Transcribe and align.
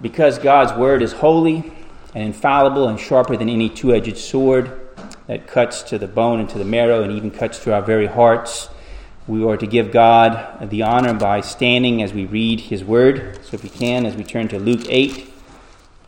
Because 0.00 0.38
God's 0.38 0.72
word 0.72 1.02
is 1.02 1.12
holy 1.12 1.70
and 2.14 2.24
infallible 2.24 2.88
and 2.88 2.98
sharper 2.98 3.36
than 3.36 3.50
any 3.50 3.68
two 3.68 3.92
edged 3.94 4.16
sword 4.16 4.80
that 5.26 5.46
cuts 5.46 5.82
to 5.82 5.98
the 5.98 6.08
bone 6.08 6.40
and 6.40 6.48
to 6.48 6.56
the 6.56 6.64
marrow 6.64 7.02
and 7.02 7.12
even 7.12 7.30
cuts 7.30 7.62
to 7.64 7.74
our 7.74 7.82
very 7.82 8.06
hearts, 8.06 8.70
we 9.26 9.44
are 9.44 9.58
to 9.58 9.66
give 9.66 9.92
God 9.92 10.70
the 10.70 10.82
honor 10.82 11.12
by 11.12 11.42
standing 11.42 12.02
as 12.02 12.14
we 12.14 12.24
read 12.24 12.60
his 12.60 12.82
word. 12.82 13.38
So 13.44 13.56
if 13.56 13.62
we 13.62 13.68
can, 13.68 14.06
as 14.06 14.16
we 14.16 14.24
turn 14.24 14.48
to 14.48 14.58
Luke 14.58 14.86
8, 14.88 15.30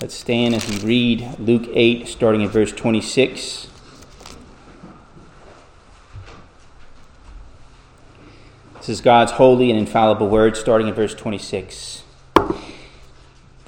let's 0.00 0.14
stand 0.14 0.54
as 0.54 0.66
we 0.66 0.78
read 0.78 1.38
Luke 1.38 1.68
8, 1.70 2.08
starting 2.08 2.42
at 2.44 2.50
verse 2.50 2.72
26. 2.72 3.68
This 8.76 8.88
is 8.88 9.02
God's 9.02 9.32
holy 9.32 9.68
and 9.68 9.78
infallible 9.78 10.30
word, 10.30 10.56
starting 10.56 10.88
at 10.88 10.94
verse 10.94 11.14
26. 11.14 12.04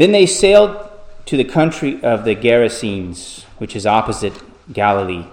Then 0.01 0.13
they 0.13 0.25
sailed 0.25 0.89
to 1.27 1.37
the 1.37 1.45
country 1.45 2.03
of 2.03 2.25
the 2.25 2.35
Gerasenes, 2.35 3.45
which 3.59 3.77
is 3.77 3.85
opposite 3.85 4.33
Galilee. 4.73 5.27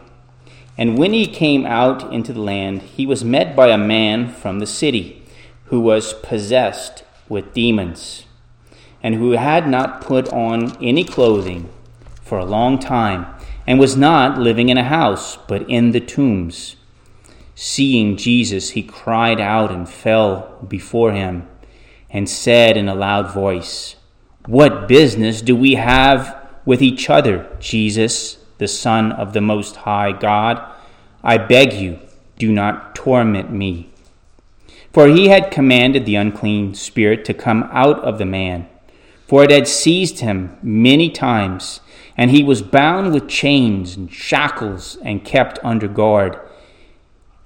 And 0.78 0.98
when 0.98 1.14
he 1.14 1.26
came 1.26 1.66
out 1.66 2.12
into 2.12 2.34
the 2.34 2.42
land, 2.42 2.82
he 2.82 3.06
was 3.06 3.24
met 3.24 3.56
by 3.56 3.70
a 3.70 3.78
man 3.78 4.28
from 4.28 4.60
the 4.60 4.66
city 4.66 5.24
who 5.68 5.80
was 5.80 6.12
possessed 6.16 7.06
with 7.30 7.54
demons, 7.54 8.26
and 9.02 9.16
who 9.16 9.32
had 9.32 9.70
not 9.70 10.02
put 10.02 10.28
on 10.34 10.76
any 10.84 11.06
clothing 11.06 11.70
for 12.22 12.38
a 12.38 12.44
long 12.44 12.78
time, 12.78 13.26
and 13.66 13.80
was 13.80 13.96
not 13.96 14.38
living 14.38 14.68
in 14.68 14.78
a 14.78 14.84
house, 14.84 15.38
but 15.48 15.62
in 15.70 15.92
the 15.92 16.02
tombs. 16.02 16.76
Seeing 17.56 18.18
Jesus, 18.18 18.72
he 18.72 18.84
cried 18.84 19.40
out 19.40 19.72
and 19.72 19.88
fell 19.88 20.58
before 20.68 21.14
him, 21.14 21.48
and 22.10 22.30
said 22.30 22.76
in 22.76 22.90
a 22.90 22.96
loud 22.96 23.34
voice, 23.34 23.96
what 24.48 24.88
business 24.88 25.42
do 25.42 25.58
we 25.58 25.76
have 25.76 26.48
with 26.64 26.82
each 26.82 27.10
other, 27.10 27.46
Jesus, 27.60 28.38
the 28.60 28.68
Son 28.68 29.12
of 29.12 29.34
the 29.34 29.42
Most 29.42 29.76
High 29.76 30.14
God? 30.14 30.64
I 31.22 31.38
beg 31.38 31.74
you, 31.74 32.00
do 32.38 32.50
not 32.50 32.96
torment 32.96 33.52
me. 33.52 33.90
For 34.94 35.10
he 35.10 35.28
had 35.28 35.52
commanded 35.52 36.06
the 36.06 36.16
unclean 36.16 36.76
spirit 36.76 37.26
to 37.26 37.34
come 37.34 37.70
out 37.74 38.00
of 38.00 38.18
the 38.18 38.26
man, 38.26 38.70
for 39.28 39.44
it 39.44 39.52
had 39.52 39.68
seized 39.68 40.20
him 40.20 40.58
many 40.64 41.10
times, 41.10 41.82
and 42.16 42.32
he 42.32 42.42
was 42.42 42.62
bound 42.62 43.14
with 43.14 43.28
chains 43.28 43.98
and 43.98 44.10
shackles 44.10 44.98
and 45.04 45.26
kept 45.26 45.60
under 45.62 45.90
guard. 45.90 46.40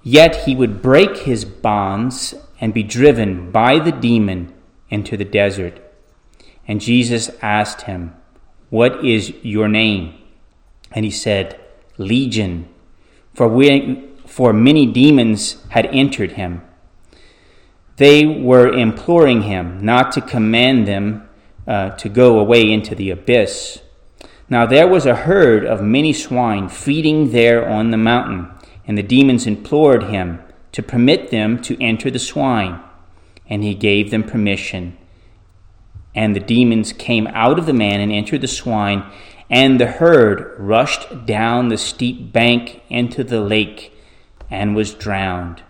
Yet 0.04 0.44
he 0.44 0.56
would 0.56 0.84
break 0.84 1.18
his 1.18 1.46
bonds 1.46 2.36
and 2.60 2.76
be 2.76 2.84
driven 2.84 3.52
by 3.52 3.80
the 3.80 3.92
demon 3.92 4.54
into 4.92 5.18
the 5.18 5.26
desert 5.26 5.81
and 6.68 6.82
Jesus 6.82 7.30
asked 7.42 7.84
him, 7.84 8.16
What 8.70 9.04
is 9.04 9.34
your 9.42 9.68
name? 9.68 10.14
And 10.92 11.06
he 11.06 11.12
said, 11.12 11.60
Legion, 11.98 12.68
for, 13.34 13.48
we, 13.48 14.10
for 14.26 14.54
many 14.54 14.86
demons 14.86 15.64
had 15.70 15.86
entered 15.88 16.34
him. 16.34 16.62
They 17.98 18.26
were 18.26 18.68
imploring 18.68 19.44
him 19.44 19.84
not 19.84 20.12
to 20.14 20.22
command 20.22 20.88
them 20.88 21.30
uh, 21.68 21.92
to 21.92 22.10
go 22.10 22.40
away 22.40 22.72
into 22.72 22.96
the 22.96 23.12
abyss. 23.12 23.82
Now 24.50 24.66
there 24.66 24.88
was 24.88 25.06
a 25.06 25.16
herd 25.16 25.66
of 25.66 25.82
many 25.82 26.12
swine 26.12 26.68
feeding 26.68 27.32
there 27.32 27.68
on 27.70 27.92
the 27.92 27.98
mountain, 27.98 28.50
and 28.86 28.98
the 28.98 29.04
demons 29.04 29.48
implored 29.48 30.04
him 30.04 30.40
to 30.72 30.84
permit 30.84 31.32
them 31.32 31.62
to 31.62 31.82
enter 31.82 32.10
the 32.10 32.20
swine, 32.20 32.82
and 33.48 33.64
he 33.64 33.76
gave 33.76 34.12
them 34.12 34.24
permission. 34.24 34.98
And 36.14 36.36
the 36.36 36.42
demons 36.42 36.94
came 36.94 37.28
out 37.28 37.58
of 37.58 37.66
the 37.66 37.74
man 37.74 38.00
and 38.00 38.12
entered 38.12 38.42
the 38.42 38.48
swine, 38.48 39.04
and 39.50 39.80
the 39.80 39.88
herd 39.88 40.56
rushed 40.58 41.26
down 41.26 41.70
the 41.70 41.78
steep 41.78 42.32
bank 42.32 42.82
into 42.90 43.24
the 43.24 43.42
lake 43.42 43.94
and 44.50 44.76
was 44.76 44.94
drowned. 44.94 45.64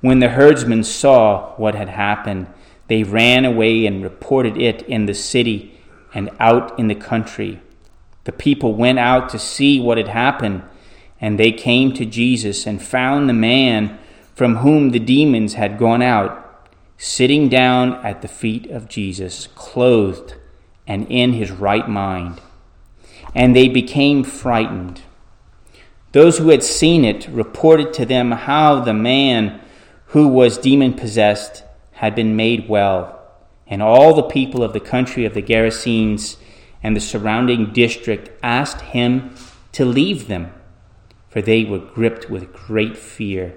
When 0.00 0.18
the 0.18 0.28
herdsmen 0.28 0.84
saw 0.84 1.54
what 1.56 1.74
had 1.74 1.88
happened, 1.88 2.48
they 2.88 3.02
ran 3.02 3.44
away 3.44 3.86
and 3.86 4.02
reported 4.02 4.56
it 4.60 4.82
in 4.82 5.06
the 5.06 5.14
city 5.14 5.80
and 6.12 6.30
out 6.38 6.78
in 6.78 6.88
the 6.88 6.94
country. 6.94 7.60
The 8.24 8.32
people 8.32 8.74
went 8.74 8.98
out 8.98 9.28
to 9.30 9.38
see 9.38 9.80
what 9.80 9.98
had 9.98 10.08
happened, 10.08 10.62
and 11.20 11.38
they 11.38 11.52
came 11.52 11.92
to 11.94 12.04
Jesus 12.04 12.66
and 12.66 12.82
found 12.82 13.28
the 13.28 13.34
man 13.34 13.98
from 14.34 14.56
whom 14.56 14.90
the 14.90 14.98
demons 14.98 15.54
had 15.54 15.78
gone 15.78 16.02
out 16.02 16.43
sitting 16.96 17.48
down 17.48 17.94
at 18.04 18.22
the 18.22 18.28
feet 18.28 18.70
of 18.70 18.88
Jesus, 18.88 19.48
clothed 19.54 20.34
and 20.86 21.06
in 21.10 21.32
his 21.32 21.50
right 21.50 21.88
mind. 21.88 22.40
And 23.34 23.54
they 23.54 23.68
became 23.68 24.22
frightened. 24.22 25.02
Those 26.12 26.38
who 26.38 26.50
had 26.50 26.62
seen 26.62 27.04
it 27.04 27.26
reported 27.28 27.92
to 27.94 28.06
them 28.06 28.30
how 28.30 28.80
the 28.80 28.94
man 28.94 29.60
who 30.06 30.28
was 30.28 30.58
demon 30.58 30.92
possessed 30.92 31.64
had 31.92 32.14
been 32.14 32.36
made 32.36 32.68
well. 32.68 33.20
And 33.66 33.82
all 33.82 34.14
the 34.14 34.22
people 34.22 34.62
of 34.62 34.72
the 34.72 34.80
country 34.80 35.24
of 35.24 35.34
the 35.34 35.42
Gerasenes 35.42 36.36
and 36.82 36.94
the 36.94 37.00
surrounding 37.00 37.72
district 37.72 38.30
asked 38.42 38.80
him 38.82 39.34
to 39.72 39.84
leave 39.84 40.28
them, 40.28 40.52
for 41.28 41.42
they 41.42 41.64
were 41.64 41.78
gripped 41.78 42.30
with 42.30 42.52
great 42.52 42.96
fear. 42.96 43.56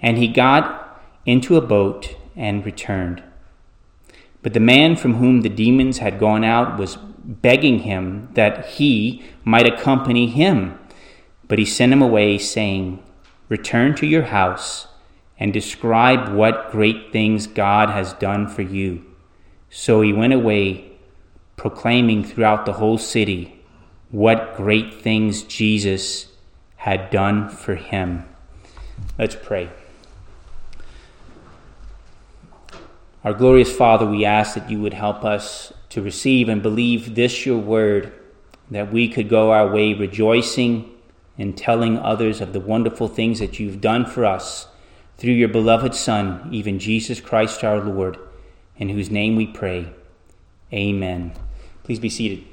And 0.00 0.18
he 0.18 0.26
got 0.26 1.00
into 1.24 1.56
a 1.56 1.60
boat 1.60 2.16
and 2.36 2.64
returned. 2.64 3.22
But 4.42 4.54
the 4.54 4.60
man 4.60 4.96
from 4.96 5.14
whom 5.14 5.42
the 5.42 5.48
demons 5.48 5.98
had 5.98 6.18
gone 6.18 6.44
out 6.44 6.78
was 6.78 6.96
begging 7.24 7.80
him 7.80 8.28
that 8.34 8.66
he 8.66 9.24
might 9.44 9.66
accompany 9.66 10.26
him. 10.26 10.78
But 11.46 11.58
he 11.58 11.64
sent 11.64 11.92
him 11.92 12.02
away, 12.02 12.38
saying, 12.38 13.02
Return 13.48 13.94
to 13.96 14.06
your 14.06 14.24
house 14.24 14.88
and 15.38 15.52
describe 15.52 16.32
what 16.32 16.70
great 16.70 17.12
things 17.12 17.46
God 17.46 17.90
has 17.90 18.12
done 18.14 18.48
for 18.48 18.62
you. 18.62 19.04
So 19.70 20.00
he 20.00 20.12
went 20.12 20.32
away, 20.32 20.92
proclaiming 21.56 22.24
throughout 22.24 22.64
the 22.64 22.74
whole 22.74 22.98
city 22.98 23.62
what 24.10 24.56
great 24.56 24.94
things 25.02 25.42
Jesus 25.42 26.28
had 26.76 27.10
done 27.10 27.48
for 27.48 27.74
him. 27.76 28.24
Let's 29.18 29.36
pray. 29.36 29.70
Our 33.24 33.32
glorious 33.32 33.70
Father, 33.70 34.04
we 34.04 34.24
ask 34.24 34.54
that 34.54 34.68
you 34.68 34.80
would 34.80 34.94
help 34.94 35.24
us 35.24 35.72
to 35.90 36.02
receive 36.02 36.48
and 36.48 36.60
believe 36.60 37.14
this 37.14 37.46
your 37.46 37.58
word, 37.58 38.12
that 38.68 38.92
we 38.92 39.08
could 39.08 39.28
go 39.28 39.52
our 39.52 39.70
way 39.70 39.94
rejoicing 39.94 40.90
and 41.38 41.56
telling 41.56 41.98
others 41.98 42.40
of 42.40 42.52
the 42.52 42.58
wonderful 42.58 43.06
things 43.06 43.38
that 43.38 43.60
you've 43.60 43.80
done 43.80 44.06
for 44.06 44.24
us 44.24 44.66
through 45.18 45.34
your 45.34 45.48
beloved 45.48 45.94
Son, 45.94 46.48
even 46.50 46.80
Jesus 46.80 47.20
Christ 47.20 47.62
our 47.62 47.80
Lord, 47.80 48.18
in 48.76 48.88
whose 48.88 49.08
name 49.08 49.36
we 49.36 49.46
pray. 49.46 49.92
Amen. 50.72 51.32
Please 51.84 52.00
be 52.00 52.08
seated. 52.08 52.44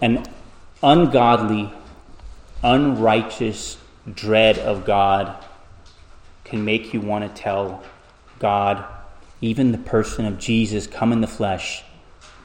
And 0.00 0.28
ungodly, 0.82 1.72
unrighteous 2.62 3.78
dread 4.12 4.58
of 4.58 4.84
God 4.84 5.44
can 6.44 6.64
make 6.64 6.92
you 6.92 7.00
want 7.00 7.24
to 7.24 7.42
tell 7.42 7.82
God, 8.38 8.84
even 9.40 9.72
the 9.72 9.78
person 9.78 10.26
of 10.26 10.38
Jesus 10.38 10.86
come 10.86 11.12
in 11.12 11.20
the 11.20 11.26
flesh, 11.26 11.84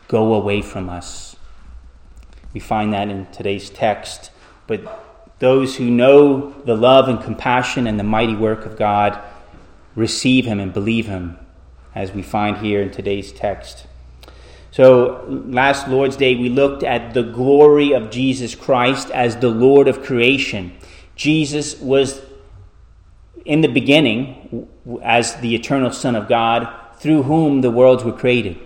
go 0.07 0.33
away 0.33 0.61
from 0.61 0.89
us. 0.89 1.35
We 2.53 2.59
find 2.59 2.93
that 2.93 3.09
in 3.09 3.25
today's 3.31 3.69
text. 3.69 4.31
But 4.67 5.03
those 5.39 5.77
who 5.77 5.89
know 5.89 6.51
the 6.63 6.75
love 6.75 7.09
and 7.09 7.21
compassion 7.21 7.87
and 7.87 7.99
the 7.99 8.03
mighty 8.03 8.35
work 8.35 8.65
of 8.65 8.77
God 8.77 9.19
receive 9.95 10.45
him 10.45 10.59
and 10.59 10.71
believe 10.71 11.07
him, 11.07 11.37
as 11.95 12.11
we 12.11 12.21
find 12.21 12.57
here 12.57 12.81
in 12.81 12.91
today's 12.91 13.31
text. 13.31 13.86
So, 14.77 15.25
last 15.27 15.87
Lord's 15.87 16.17
Day, 16.17 16.35
we 16.35 16.49
looked 16.49 16.83
at 16.83 17.15
the 17.15 17.23
glory 17.23 17.93
of 17.93 18.11
Jesus 18.11 18.53
Christ 18.53 19.09
as 19.09 19.35
the 19.35 19.49
Lord 19.49 19.87
of 19.87 20.03
creation. 20.03 20.77
Jesus 21.15 21.79
was 21.79 22.21
in 23.43 23.61
the 23.61 23.69
beginning 23.69 24.69
as 25.01 25.35
the 25.37 25.55
eternal 25.55 25.91
Son 25.91 26.15
of 26.15 26.29
God, 26.29 26.71
through 26.99 27.23
whom 27.23 27.61
the 27.61 27.71
worlds 27.71 28.03
were 28.03 28.11
created. 28.11 28.59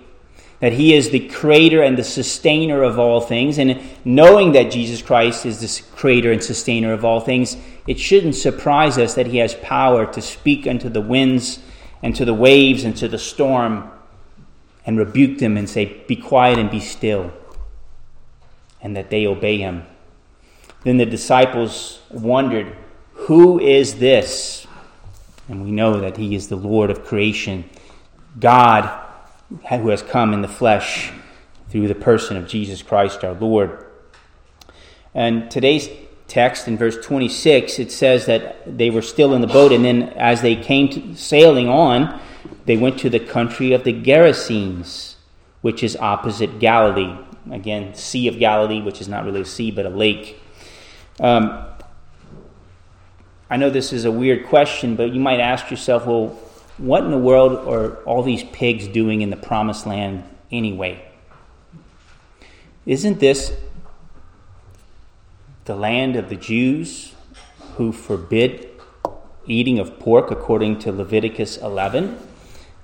That 0.60 0.74
he 0.74 0.94
is 0.94 1.12
the 1.12 1.30
creator 1.30 1.81
and 1.81 1.98
the 1.98 2.04
sustainer 2.04 2.84
of 2.84 3.00
all 3.00 3.22
things. 3.22 3.58
And 3.58 3.81
knowing 4.04 4.52
that 4.52 4.69
Jesus 4.69 5.02
Christ 5.02 5.46
is 5.46 5.62
the 5.62 5.96
creator 5.96 6.34
and 6.34 6.44
sustainer 6.44 6.92
of 6.92 7.06
all 7.06 7.22
things, 7.22 7.56
it 7.88 7.98
shouldn't 7.98 8.36
surprise 8.36 8.98
us 8.98 9.13
that 9.13 9.28
he 9.28 9.38
has 9.38 9.56
power 9.56 10.06
to 10.12 10.22
speak 10.22 10.68
unto 10.68 10.90
the 10.90 11.00
winds 11.00 11.60
and 12.04 12.13
to 12.18 12.25
the 12.25 12.34
waves 12.34 12.84
and 12.84 12.98
to 12.98 13.08
the 13.08 13.18
storm 13.18 13.90
and 14.86 14.98
rebuke 14.98 15.39
them 15.39 15.57
and 15.57 15.69
say, 15.69 16.04
Be 16.07 16.16
quiet 16.16 16.57
and 16.57 16.69
be 16.69 16.80
still, 16.80 17.31
and 18.81 18.95
that 18.95 19.10
they 19.10 19.25
obey 19.28 19.57
him. 19.57 19.83
Then 20.83 20.98
the 20.98 21.06
disciples 21.06 22.01
wondered, 22.10 22.75
Who 23.13 23.60
is 23.60 23.95
this? 23.95 24.66
And 25.48 25.63
we 25.63 25.72
know 25.72 26.00
that 26.00 26.18
he 26.18 26.36
is 26.36 26.48
the 26.48 26.56
Lord 26.56 26.89
of 26.89 27.06
creation, 27.06 27.69
God 28.39 29.00
who 29.69 29.89
has 29.89 30.01
come 30.01 30.33
in 30.33 30.42
the 30.42 30.48
flesh 30.48 31.12
through 31.69 31.88
the 31.88 31.95
person 31.95 32.38
of 32.38 32.48
Jesus 32.48 32.81
Christ 32.81 33.24
our 33.24 33.34
Lord. 33.34 33.86
And 35.13 35.51
today's 35.51 35.89
text 36.27 36.68
in 36.68 36.77
verse 36.77 36.98
26, 37.06 37.80
it 37.80 37.92
says 37.92 38.25
that 38.25 38.77
they 38.77 38.89
were 38.89 39.01
still 39.01 39.34
in 39.34 39.42
the 39.42 39.48
boat, 39.48 39.72
and 39.74 39.84
then 39.84 40.04
as 40.16 40.42
they 40.42 40.56
came 40.56 41.16
sailing 41.16 41.68
on, 41.68 42.19
they 42.66 42.78
went 42.78 43.00
to 43.00 43.10
the 43.10 43.19
country 43.19 43.74
of 43.74 43.84
the 43.84 43.94
Gerasenes, 43.94 45.16
which 45.62 45.84
is 45.84 45.96
opposite 45.98 46.60
Galilee. 46.60 47.18
Again, 47.50 47.96
Sea 47.96 48.28
of 48.28 48.38
Galilee, 48.38 48.81
which 48.81 49.02
is 49.02 49.08
not 49.08 49.25
really 49.25 49.42
a 49.42 49.46
sea 49.46 49.72
but 49.72 49.86
a 49.86 49.90
lake. 49.90 50.40
Um, 51.19 51.66
I 53.50 53.58
know 53.58 53.69
this 53.69 53.92
is 53.92 54.06
a 54.06 54.12
weird 54.12 54.48
question, 54.48 54.96
but 54.96 55.12
you 55.12 55.19
might 55.19 55.40
ask 55.40 55.69
yourself, 55.69 56.06
well, 56.06 56.40
what 56.78 57.04
in 57.04 57.12
the 57.12 57.18
world 57.18 57.68
are 57.68 57.98
all 58.06 58.24
these 58.24 58.44
pigs 58.46 58.88
doing 58.88 59.22
in 59.22 59.30
the 59.30 59.38
promised 59.38 59.86
land 59.86 60.24
anyway? 60.52 61.06
Isn't 62.86 63.19
this 63.19 63.54
the 65.66 65.75
land 65.75 66.16
of 66.16 66.30
the 66.30 66.36
Jews 66.36 67.13
who 67.75 67.92
forbid 67.92 68.69
eating 69.46 69.80
of 69.80 70.00
pork 70.00 70.31
according 70.31 70.80
to 70.80 70.92
Leviticus 70.92 71.58
11? 71.58 72.18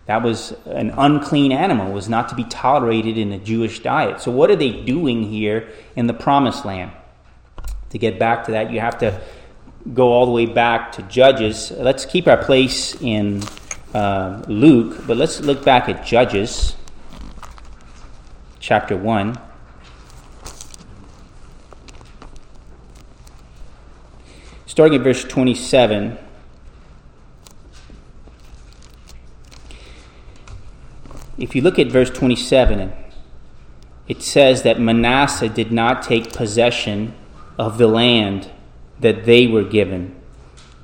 That 0.07 0.23
was 0.23 0.53
an 0.65 0.93
unclean 0.97 1.51
animal, 1.51 1.91
was 1.91 2.07
not 2.07 2.29
to 2.29 2.35
be 2.35 2.45
tolerated 2.45 3.17
in 3.17 3.33
a 3.33 3.37
Jewish 3.37 3.79
diet. 3.79 4.21
So, 4.21 4.31
what 4.31 4.49
are 4.49 4.55
they 4.55 4.71
doing 4.71 5.23
here 5.23 5.69
in 5.97 6.07
the 6.07 6.13
promised 6.13 6.63
land? 6.63 6.91
To 7.89 7.97
get 7.97 8.17
back 8.17 8.45
to 8.45 8.51
that, 8.51 8.71
you 8.71 8.79
have 8.79 8.97
to 8.99 9.19
go 9.93 10.07
all 10.07 10.25
the 10.25 10.31
way 10.31 10.45
back 10.45 10.93
to 10.93 11.01
Judges. 11.03 11.71
Let's 11.71 12.05
keep 12.05 12.25
our 12.27 12.41
place 12.41 12.99
in 13.01 13.43
uh, 13.93 14.43
Luke, 14.47 15.05
but 15.05 15.17
let's 15.17 15.41
look 15.41 15.65
back 15.65 15.89
at 15.89 16.05
Judges 16.05 16.75
chapter 18.61 18.95
1. 18.95 19.37
Starting 24.67 24.99
at 24.99 25.03
verse 25.03 25.25
27. 25.25 26.17
If 31.37 31.55
you 31.55 31.61
look 31.61 31.77
at 31.77 31.91
verse 31.91 32.09
27, 32.09 32.91
it 34.07 34.21
says 34.23 34.63
that 34.63 34.79
Manasseh 34.79 35.49
did 35.49 35.71
not 35.71 36.01
take 36.01 36.33
possession 36.33 37.13
of 37.59 37.77
the 37.77 37.87
land 37.87 38.49
that 38.99 39.25
they 39.25 39.45
were 39.45 39.63
given. 39.63 40.15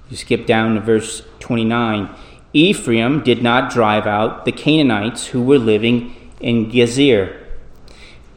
You 0.09 0.17
skip 0.17 0.45
down 0.45 0.75
to 0.75 0.81
verse 0.81 1.23
29. 1.39 2.09
Ephraim 2.53 3.23
did 3.23 3.41
not 3.41 3.71
drive 3.71 4.05
out 4.05 4.45
the 4.45 4.51
Canaanites 4.51 5.27
who 5.27 5.41
were 5.41 5.57
living 5.57 6.31
in 6.39 6.69
Gezer. 6.69 7.39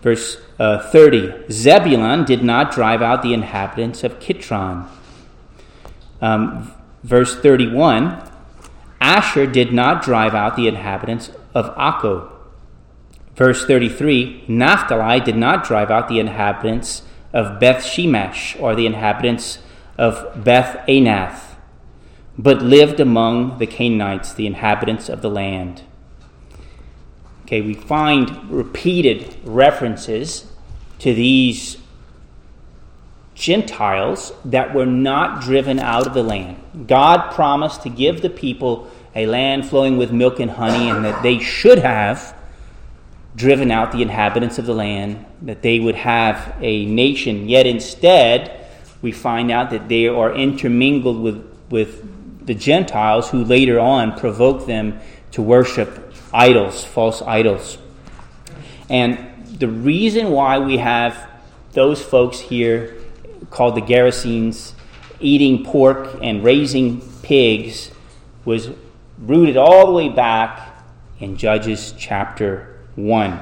Verse 0.00 0.38
uh, 0.58 0.90
30. 0.90 1.50
Zebulun 1.50 2.24
did 2.24 2.42
not 2.42 2.72
drive 2.72 3.02
out 3.02 3.22
the 3.22 3.34
inhabitants 3.34 4.04
of 4.04 4.18
Kitron. 4.20 4.88
Um, 6.22 6.72
verse 7.02 7.36
31. 7.36 8.22
Asher 9.00 9.46
did 9.46 9.72
not 9.72 10.02
drive 10.02 10.34
out 10.34 10.56
the 10.56 10.68
inhabitants 10.68 11.30
of 11.56 11.74
Akko. 11.76 12.30
Verse 13.34 13.64
33 13.64 14.44
Naphtali 14.46 15.20
did 15.20 15.36
not 15.36 15.64
drive 15.64 15.90
out 15.90 16.06
the 16.06 16.20
inhabitants 16.20 17.00
of 17.32 17.58
Beth 17.58 17.82
Shemesh 17.82 18.60
or 18.60 18.74
the 18.74 18.84
inhabitants 18.84 19.58
of 19.96 20.44
Beth 20.44 20.86
Anath, 20.86 21.54
but 22.36 22.60
lived 22.60 23.00
among 23.00 23.56
the 23.56 23.66
Canaanites, 23.66 24.34
the 24.34 24.46
inhabitants 24.46 25.08
of 25.08 25.22
the 25.22 25.30
land. 25.30 25.82
Okay, 27.44 27.62
we 27.62 27.72
find 27.72 28.50
repeated 28.50 29.36
references 29.42 30.52
to 30.98 31.14
these 31.14 31.78
Gentiles 33.34 34.32
that 34.44 34.74
were 34.74 34.86
not 34.86 35.40
driven 35.40 35.78
out 35.78 36.06
of 36.06 36.12
the 36.12 36.22
land. 36.22 36.86
God 36.86 37.32
promised 37.32 37.82
to 37.82 37.88
give 37.88 38.20
the 38.20 38.30
people 38.30 38.90
a 39.16 39.26
land 39.26 39.66
flowing 39.66 39.96
with 39.96 40.12
milk 40.12 40.38
and 40.38 40.50
honey, 40.50 40.90
and 40.90 41.04
that 41.04 41.22
they 41.22 41.38
should 41.38 41.78
have 41.78 42.36
driven 43.34 43.70
out 43.70 43.90
the 43.90 44.02
inhabitants 44.02 44.58
of 44.58 44.66
the 44.66 44.74
land, 44.74 45.24
that 45.42 45.62
they 45.62 45.80
would 45.80 45.94
have 45.94 46.54
a 46.60 46.84
nation. 46.86 47.48
Yet 47.48 47.66
instead, 47.66 48.66
we 49.02 49.12
find 49.12 49.50
out 49.50 49.70
that 49.70 49.88
they 49.88 50.06
are 50.06 50.34
intermingled 50.34 51.20
with, 51.20 51.50
with 51.70 52.46
the 52.46 52.54
Gentiles 52.54 53.30
who 53.30 53.42
later 53.44 53.80
on 53.80 54.18
provoke 54.18 54.66
them 54.66 55.00
to 55.32 55.42
worship 55.42 56.14
idols, 56.32 56.84
false 56.84 57.22
idols. 57.22 57.78
And 58.88 59.46
the 59.58 59.68
reason 59.68 60.30
why 60.30 60.58
we 60.58 60.76
have 60.78 61.28
those 61.72 62.02
folks 62.02 62.38
here 62.38 62.96
called 63.50 63.76
the 63.76 63.82
Gerasenes 63.82 64.72
eating 65.20 65.64
pork 65.64 66.18
and 66.22 66.44
raising 66.44 67.00
pigs 67.22 67.90
was 68.44 68.70
rooted 69.18 69.56
all 69.56 69.86
the 69.86 69.92
way 69.92 70.08
back 70.08 70.82
in 71.18 71.36
Judges 71.36 71.94
chapter 71.98 72.80
1. 72.96 73.40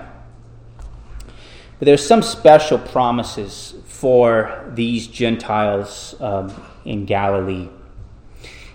But 1.78 1.86
there's 1.86 2.06
some 2.06 2.22
special 2.22 2.78
promises 2.78 3.74
for 3.86 4.64
these 4.74 5.06
Gentiles 5.06 6.14
um, 6.20 6.52
in 6.84 7.04
Galilee. 7.04 7.68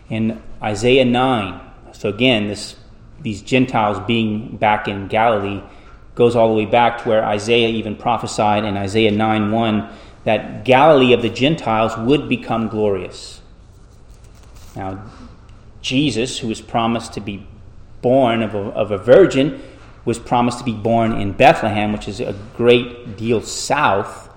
In 0.09 0.41
Isaiah 0.61 1.05
9, 1.05 1.61
so 1.93 2.09
again, 2.09 2.47
this, 2.47 2.75
these 3.21 3.41
Gentiles 3.41 3.99
being 4.05 4.57
back 4.57 4.87
in 4.87 5.07
Galilee 5.07 5.61
goes 6.15 6.35
all 6.35 6.49
the 6.49 6.53
way 6.53 6.65
back 6.65 7.03
to 7.03 7.09
where 7.09 7.23
Isaiah 7.23 7.69
even 7.69 7.95
prophesied 7.95 8.65
in 8.65 8.75
Isaiah 8.75 9.11
9 9.11 9.51
1 9.51 9.89
that 10.25 10.65
Galilee 10.65 11.13
of 11.13 11.21
the 11.21 11.29
Gentiles 11.29 11.95
would 11.97 12.27
become 12.27 12.67
glorious. 12.67 13.41
Now, 14.75 15.03
Jesus, 15.89 16.37
who 16.37 16.47
was 16.47 16.61
promised 16.61 17.13
to 17.13 17.19
be 17.19 17.47
born 18.03 18.43
of 18.43 18.53
a, 18.53 18.59
of 18.59 18.91
a 18.91 18.97
virgin, 18.99 19.59
was 20.05 20.19
promised 20.19 20.59
to 20.59 20.63
be 20.63 20.71
born 20.71 21.13
in 21.13 21.31
Bethlehem, 21.31 21.91
which 21.91 22.07
is 22.07 22.19
a 22.19 22.35
great 22.55 23.17
deal 23.17 23.41
south. 23.41 24.29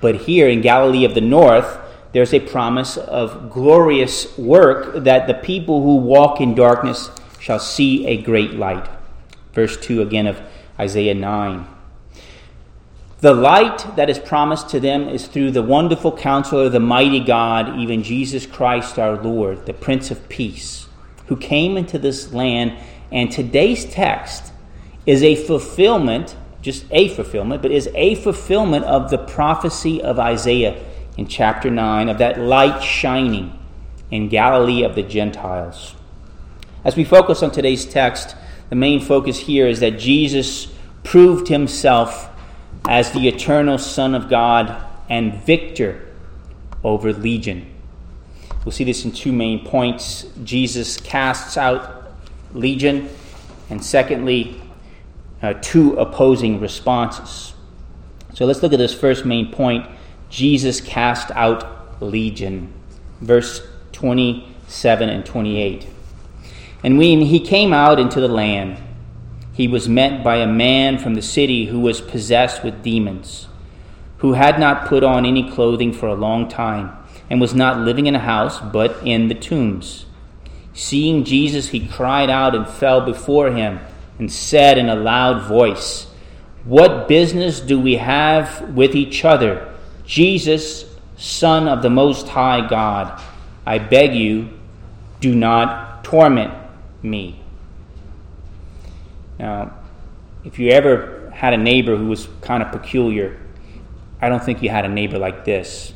But 0.00 0.14
here 0.14 0.48
in 0.48 0.60
Galilee 0.60 1.04
of 1.04 1.16
the 1.16 1.20
North, 1.20 1.78
there's 2.12 2.32
a 2.32 2.38
promise 2.38 2.96
of 2.96 3.50
glorious 3.50 4.38
work 4.38 5.02
that 5.02 5.26
the 5.26 5.34
people 5.34 5.82
who 5.82 5.96
walk 5.96 6.40
in 6.40 6.54
darkness 6.54 7.10
shall 7.40 7.58
see 7.58 8.06
a 8.06 8.22
great 8.22 8.52
light. 8.52 8.88
Verse 9.52 9.76
2 9.78 10.02
again 10.02 10.28
of 10.28 10.40
Isaiah 10.78 11.14
9. 11.14 11.66
The 13.18 13.34
light 13.34 13.96
that 13.96 14.08
is 14.08 14.20
promised 14.20 14.68
to 14.70 14.78
them 14.78 15.08
is 15.08 15.26
through 15.26 15.50
the 15.50 15.62
wonderful 15.62 16.16
counselor, 16.16 16.68
the 16.68 16.78
mighty 16.78 17.20
God, 17.20 17.80
even 17.80 18.04
Jesus 18.04 18.46
Christ 18.46 18.96
our 18.96 19.20
Lord, 19.20 19.66
the 19.66 19.74
Prince 19.74 20.12
of 20.12 20.28
Peace 20.28 20.86
who 21.30 21.36
came 21.36 21.76
into 21.76 21.96
this 21.96 22.32
land. 22.32 22.76
And 23.12 23.30
today's 23.30 23.84
text 23.84 24.52
is 25.06 25.22
a 25.22 25.36
fulfillment, 25.36 26.36
just 26.60 26.84
a 26.90 27.08
fulfillment, 27.08 27.62
but 27.62 27.70
is 27.70 27.88
a 27.94 28.16
fulfillment 28.16 28.84
of 28.84 29.10
the 29.10 29.18
prophecy 29.18 30.02
of 30.02 30.18
Isaiah 30.18 30.84
in 31.16 31.28
chapter 31.28 31.70
9 31.70 32.08
of 32.08 32.18
that 32.18 32.40
light 32.40 32.82
shining 32.82 33.56
in 34.10 34.28
Galilee 34.28 34.82
of 34.82 34.96
the 34.96 35.04
Gentiles. 35.04 35.94
As 36.84 36.96
we 36.96 37.04
focus 37.04 37.44
on 37.44 37.52
today's 37.52 37.86
text, 37.86 38.34
the 38.68 38.74
main 38.74 39.00
focus 39.00 39.38
here 39.38 39.68
is 39.68 39.78
that 39.78 40.00
Jesus 40.00 40.66
proved 41.04 41.46
himself 41.46 42.28
as 42.88 43.12
the 43.12 43.28
eternal 43.28 43.78
Son 43.78 44.16
of 44.16 44.28
God 44.28 44.84
and 45.08 45.34
victor 45.44 46.08
over 46.82 47.12
Legion. 47.12 47.79
We'll 48.64 48.72
see 48.72 48.84
this 48.84 49.04
in 49.04 49.12
two 49.12 49.32
main 49.32 49.64
points. 49.64 50.26
Jesus 50.44 50.98
casts 50.98 51.56
out 51.56 52.12
legion, 52.52 53.08
and 53.70 53.82
secondly, 53.82 54.60
uh, 55.42 55.54
two 55.62 55.94
opposing 55.96 56.60
responses. 56.60 57.54
So 58.34 58.44
let's 58.44 58.62
look 58.62 58.72
at 58.72 58.78
this 58.78 58.94
first 58.94 59.24
main 59.24 59.50
point 59.50 59.86
Jesus 60.28 60.80
cast 60.80 61.30
out 61.32 62.00
legion. 62.02 62.72
Verse 63.20 63.66
27 63.92 65.08
and 65.08 65.26
28. 65.26 65.86
And 66.84 66.98
when 66.98 67.22
he 67.22 67.40
came 67.40 67.72
out 67.72 67.98
into 67.98 68.20
the 68.20 68.28
land, 68.28 68.78
he 69.52 69.66
was 69.66 69.88
met 69.88 70.22
by 70.22 70.36
a 70.36 70.46
man 70.46 70.98
from 70.98 71.14
the 71.14 71.22
city 71.22 71.66
who 71.66 71.80
was 71.80 72.00
possessed 72.00 72.62
with 72.62 72.82
demons, 72.82 73.48
who 74.18 74.34
had 74.34 74.60
not 74.60 74.86
put 74.86 75.02
on 75.02 75.26
any 75.26 75.50
clothing 75.50 75.92
for 75.92 76.06
a 76.06 76.14
long 76.14 76.48
time 76.48 76.96
and 77.30 77.40
was 77.40 77.54
not 77.54 77.78
living 77.78 78.06
in 78.06 78.16
a 78.16 78.20
house, 78.20 78.60
but 78.60 78.98
in 79.04 79.28
the 79.28 79.34
tombs. 79.34 80.04
Seeing 80.74 81.24
Jesus, 81.24 81.68
he 81.68 81.86
cried 81.86 82.28
out 82.28 82.54
and 82.54 82.68
fell 82.68 83.00
before 83.00 83.52
him 83.52 83.80
and 84.18 84.30
said 84.30 84.76
in 84.76 84.88
a 84.88 84.96
loud 84.96 85.46
voice, 85.46 86.06
What 86.64 87.08
business 87.08 87.60
do 87.60 87.80
we 87.80 87.96
have 87.96 88.74
with 88.74 88.94
each 88.94 89.24
other, 89.24 89.72
Jesus, 90.04 90.84
Son 91.16 91.68
of 91.68 91.82
the 91.82 91.90
Most 91.90 92.28
High 92.28 92.66
God, 92.66 93.22
I 93.64 93.78
beg 93.78 94.14
you, 94.14 94.50
do 95.20 95.34
not 95.34 96.02
torment 96.02 96.52
me. 97.02 97.40
Now, 99.38 99.72
if 100.44 100.58
you 100.58 100.70
ever 100.70 101.30
had 101.34 101.54
a 101.54 101.56
neighbor 101.56 101.96
who 101.96 102.08
was 102.08 102.28
kind 102.40 102.62
of 102.62 102.72
peculiar, 102.72 103.38
I 104.20 104.28
don't 104.28 104.42
think 104.42 104.62
you 104.62 104.70
had 104.70 104.84
a 104.84 104.88
neighbor 104.88 105.18
like 105.18 105.44
this. 105.44 105.92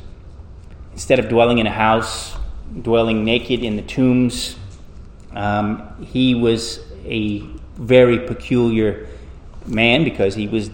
Instead 0.95 1.19
of 1.19 1.27
dwelling 1.27 1.57
in 1.57 1.67
a 1.67 1.71
house, 1.71 2.37
dwelling 2.81 3.25
naked 3.25 3.63
in 3.63 3.75
the 3.75 3.81
tombs, 3.81 4.55
um, 5.33 5.93
he 6.05 6.33
was 6.33 6.79
a 7.03 7.39
very 7.75 8.19
peculiar 8.19 9.05
man 9.65 10.05
because 10.05 10.35
he 10.35 10.47
was 10.47 10.69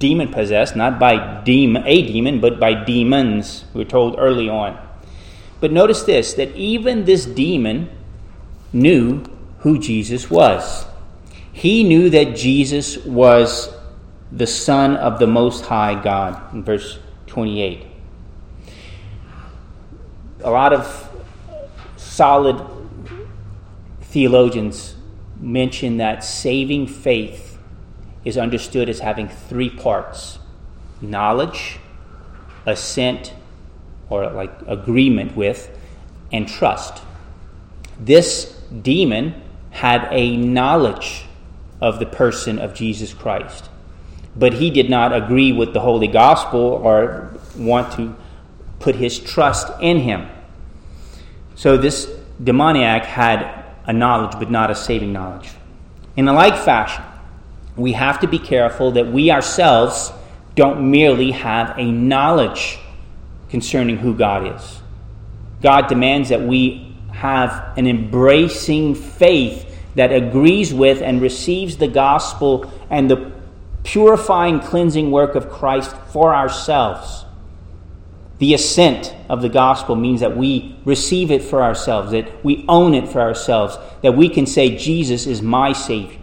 demon 0.00 0.32
possessed, 0.32 0.74
not 0.74 0.98
by 0.98 1.12
a 1.12 1.44
demon, 1.44 2.40
but 2.40 2.58
by 2.58 2.74
demons, 2.74 3.64
we 3.72 3.82
are 3.82 3.84
told 3.84 4.16
early 4.18 4.48
on. 4.48 4.76
But 5.60 5.70
notice 5.70 6.02
this 6.02 6.34
that 6.34 6.56
even 6.56 7.04
this 7.04 7.24
demon 7.24 7.88
knew 8.72 9.22
who 9.58 9.78
Jesus 9.78 10.28
was. 10.28 10.86
He 11.52 11.84
knew 11.84 12.10
that 12.10 12.34
Jesus 12.34 12.98
was 12.98 13.72
the 14.32 14.48
Son 14.48 14.96
of 14.96 15.20
the 15.20 15.28
Most 15.28 15.66
High 15.66 16.02
God, 16.02 16.52
in 16.52 16.64
verse 16.64 16.98
28. 17.28 17.91
A 20.44 20.50
lot 20.50 20.72
of 20.72 21.08
solid 21.96 22.60
theologians 24.00 24.96
mention 25.40 25.98
that 25.98 26.24
saving 26.24 26.86
faith 26.86 27.58
is 28.24 28.36
understood 28.36 28.88
as 28.88 29.00
having 29.00 29.28
three 29.28 29.70
parts 29.70 30.38
knowledge, 31.00 31.78
assent, 32.66 33.32
or 34.08 34.30
like 34.30 34.52
agreement 34.66 35.36
with, 35.36 35.76
and 36.32 36.48
trust. 36.48 37.02
This 37.98 38.60
demon 38.82 39.42
had 39.70 40.06
a 40.10 40.36
knowledge 40.36 41.24
of 41.80 41.98
the 41.98 42.06
person 42.06 42.58
of 42.58 42.74
Jesus 42.74 43.12
Christ, 43.12 43.68
but 44.36 44.54
he 44.54 44.70
did 44.70 44.88
not 44.88 45.12
agree 45.12 45.52
with 45.52 45.72
the 45.72 45.80
Holy 45.80 46.06
Gospel 46.06 46.60
or 46.60 47.32
want 47.56 47.92
to 47.96 48.14
put 48.82 48.96
his 48.96 49.18
trust 49.18 49.72
in 49.80 49.98
him. 49.98 50.28
So 51.54 51.76
this 51.76 52.10
demoniac 52.42 53.04
had 53.04 53.64
a 53.86 53.92
knowledge, 53.92 54.38
but 54.38 54.50
not 54.50 54.70
a 54.70 54.74
saving 54.74 55.12
knowledge. 55.12 55.50
In 56.16 56.28
a 56.28 56.32
like 56.32 56.56
fashion, 56.56 57.04
we 57.76 57.92
have 57.92 58.20
to 58.20 58.26
be 58.26 58.38
careful 58.38 58.92
that 58.92 59.06
we 59.06 59.30
ourselves 59.30 60.12
don't 60.54 60.90
merely 60.90 61.30
have 61.30 61.78
a 61.78 61.90
knowledge 61.90 62.78
concerning 63.48 63.96
who 63.96 64.14
God 64.14 64.56
is. 64.56 64.80
God 65.62 65.86
demands 65.86 66.28
that 66.28 66.42
we 66.42 66.94
have 67.12 67.72
an 67.78 67.86
embracing 67.86 68.94
faith 68.94 69.68
that 69.94 70.12
agrees 70.12 70.74
with 70.74 71.02
and 71.02 71.20
receives 71.20 71.76
the 71.76 71.88
gospel 71.88 72.70
and 72.90 73.10
the 73.10 73.32
purifying, 73.84 74.60
cleansing 74.60 75.10
work 75.10 75.34
of 75.34 75.50
Christ 75.50 75.94
for 76.12 76.34
ourselves. 76.34 77.24
The 78.42 78.54
assent 78.54 79.14
of 79.28 79.40
the 79.40 79.48
gospel 79.48 79.94
means 79.94 80.18
that 80.18 80.36
we 80.36 80.76
receive 80.84 81.30
it 81.30 81.44
for 81.44 81.62
ourselves, 81.62 82.10
that 82.10 82.44
we 82.44 82.64
own 82.68 82.92
it 82.92 83.08
for 83.08 83.20
ourselves, 83.20 83.78
that 84.02 84.16
we 84.16 84.28
can 84.28 84.46
say, 84.46 84.76
Jesus 84.76 85.28
is 85.28 85.40
my 85.40 85.72
Savior. 85.72 86.18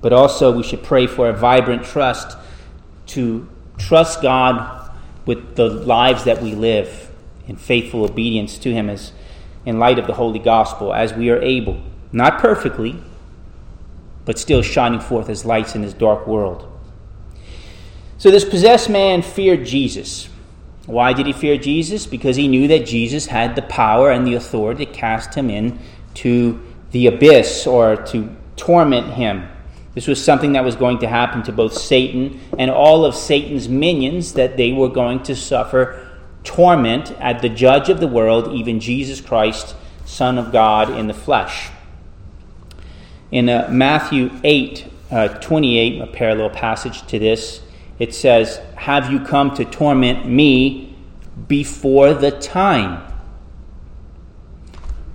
But 0.00 0.12
also, 0.12 0.52
we 0.52 0.62
should 0.62 0.84
pray 0.84 1.08
for 1.08 1.28
a 1.28 1.32
vibrant 1.32 1.82
trust 1.82 2.38
to 3.06 3.48
trust 3.78 4.22
God 4.22 4.92
with 5.26 5.56
the 5.56 5.68
lives 5.68 6.22
that 6.22 6.40
we 6.40 6.54
live 6.54 7.10
in 7.48 7.56
faithful 7.56 8.04
obedience 8.04 8.56
to 8.58 8.72
Him 8.72 8.88
as 8.88 9.10
in 9.64 9.80
light 9.80 9.98
of 9.98 10.06
the 10.06 10.14
Holy 10.14 10.38
Gospel 10.38 10.94
as 10.94 11.12
we 11.12 11.30
are 11.30 11.42
able. 11.42 11.82
Not 12.12 12.38
perfectly, 12.38 13.02
but 14.24 14.38
still 14.38 14.62
shining 14.62 15.00
forth 15.00 15.30
as 15.30 15.44
lights 15.44 15.74
in 15.74 15.82
this 15.82 15.94
dark 15.94 16.28
world. 16.28 16.72
So, 18.18 18.30
this 18.30 18.44
possessed 18.44 18.88
man 18.88 19.22
feared 19.22 19.66
Jesus. 19.66 20.28
Why 20.86 21.12
did 21.12 21.26
he 21.26 21.32
fear 21.32 21.56
Jesus? 21.58 22.06
Because 22.06 22.36
he 22.36 22.48
knew 22.48 22.68
that 22.68 22.86
Jesus 22.86 23.26
had 23.26 23.56
the 23.56 23.62
power 23.62 24.10
and 24.10 24.26
the 24.26 24.34
authority 24.34 24.86
to 24.86 24.92
cast 24.92 25.34
him 25.34 25.50
into 25.50 26.60
the 26.92 27.08
abyss 27.08 27.66
or 27.66 27.96
to 27.96 28.34
torment 28.56 29.14
him. 29.14 29.48
This 29.94 30.06
was 30.06 30.22
something 30.22 30.52
that 30.52 30.64
was 30.64 30.76
going 30.76 30.98
to 30.98 31.08
happen 31.08 31.42
to 31.44 31.52
both 31.52 31.72
Satan 31.72 32.40
and 32.58 32.70
all 32.70 33.04
of 33.04 33.14
Satan's 33.14 33.68
minions, 33.68 34.34
that 34.34 34.56
they 34.56 34.72
were 34.72 34.88
going 34.88 35.22
to 35.24 35.34
suffer 35.34 36.06
torment 36.44 37.10
at 37.12 37.42
the 37.42 37.48
judge 37.48 37.88
of 37.88 37.98
the 37.98 38.06
world, 38.06 38.54
even 38.54 38.78
Jesus 38.78 39.20
Christ, 39.20 39.74
Son 40.04 40.38
of 40.38 40.52
God 40.52 40.90
in 40.90 41.08
the 41.08 41.14
flesh. 41.14 41.70
In 43.32 43.48
uh, 43.48 43.68
Matthew 43.70 44.30
8 44.44 44.86
uh, 45.10 45.28
28, 45.28 46.00
a 46.00 46.06
parallel 46.06 46.50
passage 46.50 47.06
to 47.06 47.18
this, 47.18 47.60
it 47.98 48.14
says, 48.14 48.60
Have 48.76 49.10
you 49.10 49.20
come 49.20 49.54
to 49.56 49.64
torment 49.64 50.28
me 50.28 50.96
before 51.48 52.14
the 52.14 52.30
time? 52.30 53.02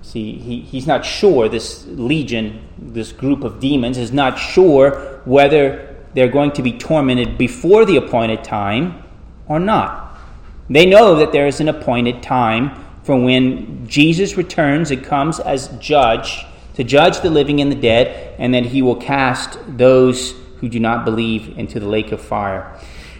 See, 0.02 0.32
he, 0.34 0.60
he's 0.60 0.86
not 0.86 1.04
sure, 1.04 1.48
this 1.48 1.86
legion, 1.86 2.68
this 2.78 3.12
group 3.12 3.44
of 3.44 3.60
demons, 3.60 3.96
is 3.96 4.12
not 4.12 4.38
sure 4.38 5.20
whether 5.24 5.96
they're 6.14 6.28
going 6.28 6.52
to 6.52 6.62
be 6.62 6.76
tormented 6.76 7.38
before 7.38 7.84
the 7.84 7.96
appointed 7.96 8.44
time 8.44 9.02
or 9.46 9.58
not. 9.58 10.18
They 10.68 10.86
know 10.86 11.16
that 11.16 11.32
there 11.32 11.46
is 11.46 11.60
an 11.60 11.68
appointed 11.68 12.22
time 12.22 12.84
for 13.04 13.16
when 13.16 13.86
Jesus 13.86 14.36
returns 14.36 14.90
and 14.90 15.02
comes 15.02 15.40
as 15.40 15.68
judge 15.78 16.44
to 16.74 16.84
judge 16.84 17.20
the 17.20 17.30
living 17.30 17.60
and 17.60 17.70
the 17.70 17.76
dead, 17.76 18.34
and 18.38 18.54
that 18.54 18.64
he 18.66 18.82
will 18.82 18.96
cast 18.96 19.58
those 19.66 20.34
who 20.62 20.68
do 20.68 20.78
not 20.78 21.04
believe 21.04 21.58
into 21.58 21.80
the 21.80 21.88
lake 21.88 22.12
of 22.12 22.22
fire. 22.22 22.72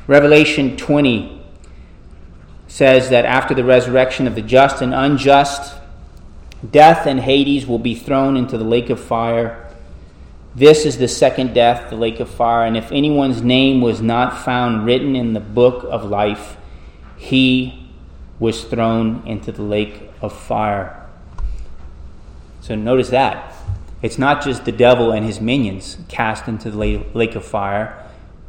Revelation 0.06 0.76
20 0.76 1.42
says 2.68 3.10
that 3.10 3.24
after 3.24 3.52
the 3.52 3.64
resurrection 3.64 4.28
of 4.28 4.36
the 4.36 4.40
just 4.40 4.80
and 4.80 4.94
unjust, 4.94 5.74
death 6.70 7.04
and 7.04 7.18
Hades 7.20 7.66
will 7.66 7.80
be 7.80 7.96
thrown 7.96 8.36
into 8.36 8.56
the 8.56 8.64
lake 8.64 8.90
of 8.90 9.00
fire. 9.02 9.68
This 10.54 10.86
is 10.86 10.98
the 10.98 11.08
second 11.08 11.52
death, 11.52 11.90
the 11.90 11.96
lake 11.96 12.20
of 12.20 12.30
fire, 12.30 12.64
and 12.64 12.76
if 12.76 12.92
anyone's 12.92 13.42
name 13.42 13.80
was 13.80 14.00
not 14.00 14.44
found 14.44 14.86
written 14.86 15.16
in 15.16 15.32
the 15.32 15.40
book 15.40 15.84
of 15.90 16.04
life, 16.04 16.56
he 17.16 17.90
was 18.38 18.62
thrown 18.62 19.26
into 19.26 19.50
the 19.50 19.62
lake 19.62 20.10
of 20.20 20.32
fire. 20.32 21.08
So 22.60 22.76
notice 22.76 23.08
that. 23.08 23.52
It's 24.02 24.18
not 24.18 24.42
just 24.42 24.64
the 24.64 24.72
devil 24.72 25.12
and 25.12 25.24
his 25.24 25.40
minions 25.40 25.96
cast 26.08 26.48
into 26.48 26.70
the 26.70 27.06
lake 27.14 27.36
of 27.36 27.44
fire. 27.44 28.04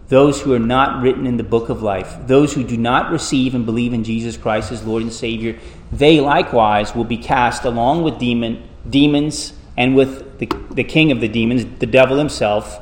Those 0.09 0.41
who 0.41 0.53
are 0.53 0.59
not 0.59 1.01
written 1.01 1.25
in 1.25 1.37
the 1.37 1.43
book 1.43 1.69
of 1.69 1.81
life, 1.81 2.17
those 2.25 2.53
who 2.53 2.63
do 2.63 2.75
not 2.75 3.11
receive 3.11 3.55
and 3.55 3.65
believe 3.65 3.93
in 3.93 4.03
Jesus 4.03 4.35
Christ 4.35 4.71
as 4.71 4.83
Lord 4.83 5.03
and 5.03 5.13
Savior, 5.13 5.57
they 5.91 6.19
likewise 6.19 6.95
will 6.95 7.03
be 7.03 7.17
cast 7.17 7.63
along 7.65 8.03
with 8.03 8.17
demon, 8.17 8.67
demons 8.89 9.53
and 9.77 9.95
with 9.95 10.39
the, 10.39 10.47
the 10.71 10.83
king 10.83 11.11
of 11.11 11.21
the 11.21 11.27
demons, 11.27 11.65
the 11.79 11.85
devil 11.85 12.17
himself, 12.17 12.79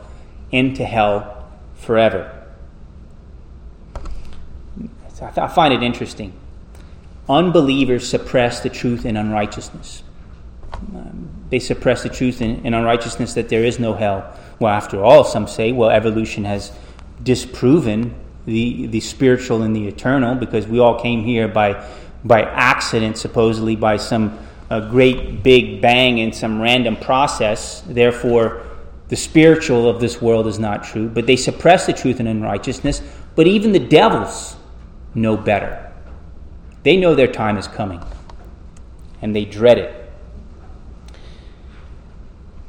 into 0.51 0.86
hell 0.86 1.48
forever. 1.75 2.38
I 5.22 5.48
find 5.48 5.74
it 5.74 5.84
interesting. 5.84 6.34
Unbelievers 7.30 8.10
suppress 8.10 8.62
the 8.62 8.70
truth 8.70 9.06
in 9.06 9.16
unrighteousness. 9.16 10.04
They 11.50 11.59
suppress 11.59 12.03
the 12.03 12.09
truth 12.09 12.41
in, 12.41 12.65
in 12.65 12.73
unrighteousness 12.73 13.33
that 13.33 13.50
there 13.50 13.63
is 13.63 13.79
no 13.79 13.93
hell. 13.93 14.38
Well, 14.59 14.73
after 14.73 15.03
all, 15.03 15.23
some 15.23 15.47
say, 15.47 15.71
well, 15.71 15.89
evolution 15.89 16.45
has 16.45 16.71
disproven 17.23 18.15
the, 18.45 18.88
the 18.88 19.00
spiritual 19.00 19.61
and 19.61 19.75
the 19.75 19.88
eternal 19.88 20.35
because 20.35 20.67
we 20.67 20.79
all 20.79 21.00
came 21.00 21.23
here 21.23 21.47
by, 21.47 21.85
by 22.23 22.43
accident, 22.43 23.17
supposedly 23.17 23.75
by 23.75 23.97
some 23.97 24.39
uh, 24.69 24.89
great 24.89 25.43
big 25.43 25.81
bang 25.81 26.19
in 26.19 26.31
some 26.31 26.61
random 26.61 26.95
process. 26.95 27.81
Therefore, 27.81 28.65
the 29.09 29.17
spiritual 29.17 29.89
of 29.89 30.00
this 30.00 30.21
world 30.21 30.47
is 30.47 30.57
not 30.57 30.85
true. 30.85 31.09
But 31.09 31.27
they 31.27 31.35
suppress 31.35 31.85
the 31.85 31.93
truth 31.93 32.21
in 32.21 32.27
unrighteousness. 32.27 33.01
But 33.35 33.47
even 33.47 33.73
the 33.73 33.79
devils 33.79 34.55
know 35.13 35.35
better. 35.35 35.91
They 36.83 36.95
know 36.97 37.13
their 37.13 37.27
time 37.27 37.57
is 37.57 37.67
coming, 37.67 38.01
and 39.21 39.35
they 39.35 39.45
dread 39.45 39.77
it. 39.77 40.00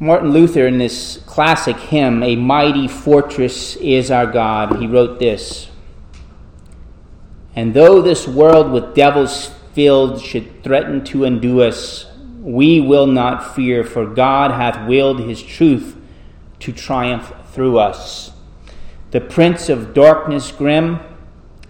Martin 0.02 0.32
Luther, 0.32 0.66
in 0.66 0.78
this 0.78 1.18
classic 1.26 1.76
hymn, 1.76 2.24
A 2.24 2.34
Mighty 2.34 2.88
Fortress 2.88 3.76
is 3.76 4.10
Our 4.10 4.26
God, 4.26 4.80
he 4.80 4.88
wrote 4.88 5.20
this 5.20 5.70
And 7.54 7.72
though 7.72 8.02
this 8.02 8.26
world 8.26 8.72
with 8.72 8.96
devils 8.96 9.52
filled 9.74 10.20
should 10.20 10.64
threaten 10.64 11.04
to 11.04 11.24
undo 11.24 11.62
us, 11.62 12.06
we 12.40 12.80
will 12.80 13.06
not 13.06 13.54
fear, 13.54 13.84
for 13.84 14.04
God 14.04 14.50
hath 14.50 14.88
willed 14.88 15.20
his 15.20 15.40
truth 15.40 15.96
to 16.58 16.72
triumph 16.72 17.32
through 17.52 17.78
us. 17.78 18.32
The 19.12 19.20
prince 19.20 19.68
of 19.68 19.94
darkness 19.94 20.50
grim, 20.50 20.98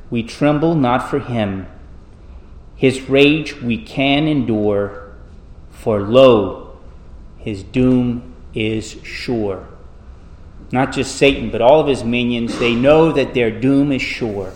we 0.09 0.23
tremble 0.23 0.75
not 0.75 1.11
for 1.11 1.19
him. 1.19 1.67
His 2.77 3.11
rage 3.11 3.61
we 3.61 3.77
can 3.77 4.27
endure, 4.27 5.12
for 5.69 6.01
lo, 6.01 6.62
his 7.42 7.62
doom 7.62 8.34
is 8.54 8.96
sure. 9.02 9.68
Not 10.70 10.92
just 10.92 11.16
Satan, 11.16 11.50
but 11.50 11.61
all 11.61 11.80
of 11.80 11.87
his 11.87 12.02
minions, 12.02 12.58
they 12.58 12.75
know 12.75 13.12
that 13.12 13.34
their 13.34 13.50
doom 13.50 13.92
is 13.92 14.02
sure. 14.02 14.52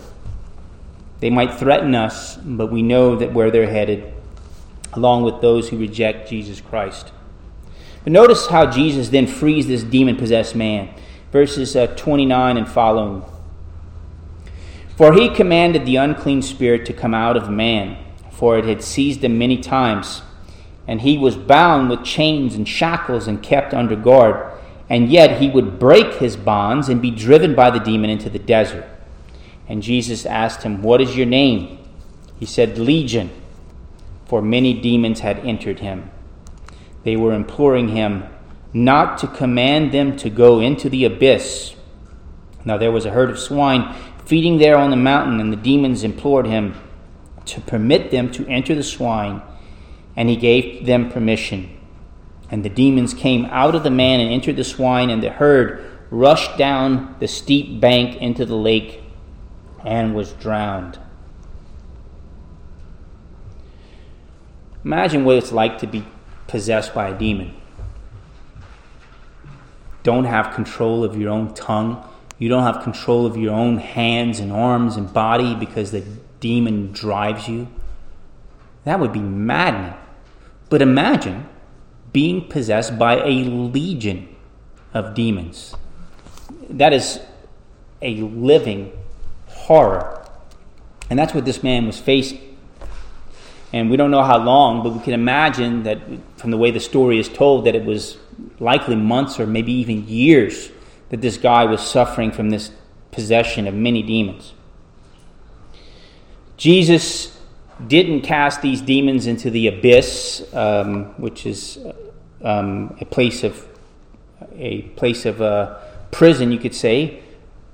They 1.19 1.29
might 1.29 1.55
threaten 1.55 1.95
us, 1.95 2.37
but 2.37 2.71
we 2.71 2.81
know 2.81 3.15
that 3.15 3.33
where 3.33 3.51
they're 3.51 3.69
headed, 3.69 4.13
along 4.93 5.23
with 5.23 5.41
those 5.41 5.69
who 5.69 5.77
reject 5.77 6.29
Jesus 6.29 6.61
Christ. 6.61 7.11
But 8.03 8.13
notice 8.13 8.47
how 8.47 8.69
Jesus 8.69 9.09
then 9.09 9.27
frees 9.27 9.67
this 9.67 9.83
demon 9.83 10.15
possessed 10.15 10.55
man. 10.55 10.89
Verses 11.31 11.75
uh, 11.75 11.87
29 11.87 12.57
and 12.57 12.67
following. 12.67 13.23
For 14.95 15.13
he 15.13 15.29
commanded 15.29 15.85
the 15.85 15.97
unclean 15.97 16.41
spirit 16.41 16.85
to 16.87 16.93
come 16.93 17.13
out 17.13 17.37
of 17.37 17.49
man, 17.49 17.97
for 18.31 18.57
it 18.57 18.65
had 18.65 18.81
seized 18.81 19.23
him 19.23 19.37
many 19.37 19.57
times. 19.57 20.21
And 20.87 21.01
he 21.01 21.17
was 21.17 21.35
bound 21.35 21.89
with 21.89 22.03
chains 22.03 22.55
and 22.55 22.67
shackles 22.67 23.27
and 23.27 23.43
kept 23.43 23.73
under 23.73 23.95
guard. 23.95 24.53
And 24.89 25.09
yet 25.09 25.41
he 25.41 25.49
would 25.49 25.79
break 25.79 26.15
his 26.15 26.37
bonds 26.37 26.87
and 26.87 27.01
be 27.01 27.11
driven 27.11 27.55
by 27.55 27.69
the 27.69 27.79
demon 27.79 28.09
into 28.09 28.29
the 28.29 28.39
desert. 28.39 28.87
And 29.67 29.83
Jesus 29.83 30.25
asked 30.25 30.63
him, 30.63 30.81
What 30.81 31.01
is 31.01 31.17
your 31.17 31.25
name? 31.25 31.79
He 32.39 32.45
said, 32.45 32.77
Legion, 32.77 33.29
for 34.25 34.41
many 34.41 34.73
demons 34.73 35.19
had 35.19 35.39
entered 35.39 35.79
him. 35.79 36.09
They 37.03 37.17
were 37.17 37.33
imploring 37.33 37.89
him 37.89 38.23
not 38.73 39.17
to 39.19 39.27
command 39.27 39.91
them 39.91 40.15
to 40.17 40.29
go 40.29 40.59
into 40.59 40.89
the 40.89 41.05
abyss. 41.05 41.75
Now 42.63 42.77
there 42.77 42.91
was 42.91 43.05
a 43.05 43.11
herd 43.11 43.29
of 43.29 43.39
swine 43.39 43.93
feeding 44.25 44.57
there 44.57 44.77
on 44.77 44.89
the 44.89 44.97
mountain, 44.97 45.39
and 45.39 45.51
the 45.51 45.57
demons 45.57 46.03
implored 46.03 46.45
him 46.45 46.75
to 47.45 47.61
permit 47.61 48.11
them 48.11 48.29
to 48.33 48.45
enter 48.47 48.75
the 48.75 48.83
swine, 48.83 49.41
and 50.17 50.27
he 50.29 50.35
gave 50.35 50.85
them 50.87 51.09
permission. 51.09 51.77
And 52.49 52.65
the 52.65 52.69
demons 52.69 53.13
came 53.13 53.45
out 53.45 53.75
of 53.75 53.83
the 53.83 53.91
man 53.91 54.19
and 54.19 54.31
entered 54.31 54.55
the 54.55 54.63
swine, 54.63 55.11
and 55.11 55.21
the 55.21 55.29
herd 55.29 55.85
rushed 56.09 56.57
down 56.57 57.15
the 57.19 57.27
steep 57.27 57.79
bank 57.79 58.19
into 58.19 58.45
the 58.45 58.55
lake 58.55 59.03
and 59.85 60.15
was 60.15 60.33
drowned. 60.33 60.97
Imagine 64.83 65.23
what 65.23 65.37
it's 65.37 65.51
like 65.51 65.77
to 65.79 65.87
be 65.87 66.05
possessed 66.47 66.93
by 66.93 67.09
a 67.09 67.17
demon. 67.17 67.53
Don't 70.01 70.23
have 70.23 70.55
control 70.55 71.03
of 71.03 71.17
your 71.17 71.29
own 71.29 71.53
tongue. 71.53 72.03
You 72.39 72.49
don't 72.49 72.63
have 72.63 72.81
control 72.81 73.25
of 73.25 73.35
your 73.35 73.53
own 73.53 73.77
hands 73.77 74.39
and 74.39 74.51
arms 74.51 74.95
and 74.95 75.11
body 75.11 75.53
because 75.53 75.91
the 75.91 76.05
demon 76.39 76.93
drives 76.93 77.47
you. 77.47 77.67
That 78.85 78.99
would 78.99 79.11
be 79.11 79.19
maddening. 79.19 79.95
But 80.69 80.81
imagine 80.81 81.47
being 82.11 82.47
possessed 82.47 82.97
by 82.97 83.21
a 83.23 83.31
legion 83.43 84.35
of 84.93 85.13
demons. 85.13 85.75
That 86.69 86.93
is 86.93 87.19
a 88.01 88.15
living 88.15 88.91
horror. 89.47 90.25
And 91.09 91.17
that's 91.17 91.33
what 91.33 91.45
this 91.45 91.63
man 91.63 91.85
was 91.85 91.99
facing. 91.99 92.57
And 93.73 93.89
we 93.89 93.97
don't 93.97 94.11
know 94.11 94.23
how 94.23 94.37
long, 94.37 94.81
but 94.83 94.93
we 94.93 94.99
can 94.99 95.13
imagine 95.13 95.83
that 95.83 95.99
from 96.37 96.51
the 96.51 96.57
way 96.57 96.71
the 96.71 96.79
story 96.79 97.19
is 97.19 97.27
told, 97.27 97.65
that 97.65 97.75
it 97.75 97.85
was 97.85 98.17
likely 98.59 98.95
months 98.95 99.39
or 99.39 99.45
maybe 99.45 99.73
even 99.73 100.07
years 100.07 100.71
that 101.09 101.21
this 101.21 101.37
guy 101.37 101.65
was 101.65 101.81
suffering 101.81 102.31
from 102.31 102.49
this 102.49 102.71
possession 103.11 103.67
of 103.67 103.73
many 103.73 104.01
demons. 104.01 104.53
Jesus 106.55 107.36
didn't 107.85 108.21
cast 108.21 108.61
these 108.61 108.81
demons 108.81 109.27
into 109.27 109.49
the 109.49 109.67
abyss, 109.67 110.47
um, 110.53 111.05
which 111.21 111.45
is 111.45 111.79
um, 112.43 112.95
a 112.99 113.05
place 113.05 113.43
of 113.43 113.67
a 114.53 114.81
place 114.95 115.25
of 115.25 115.41
uh, 115.41 115.77
prison, 116.11 116.51
you 116.51 116.59
could 116.59 116.73
say, 116.73 117.21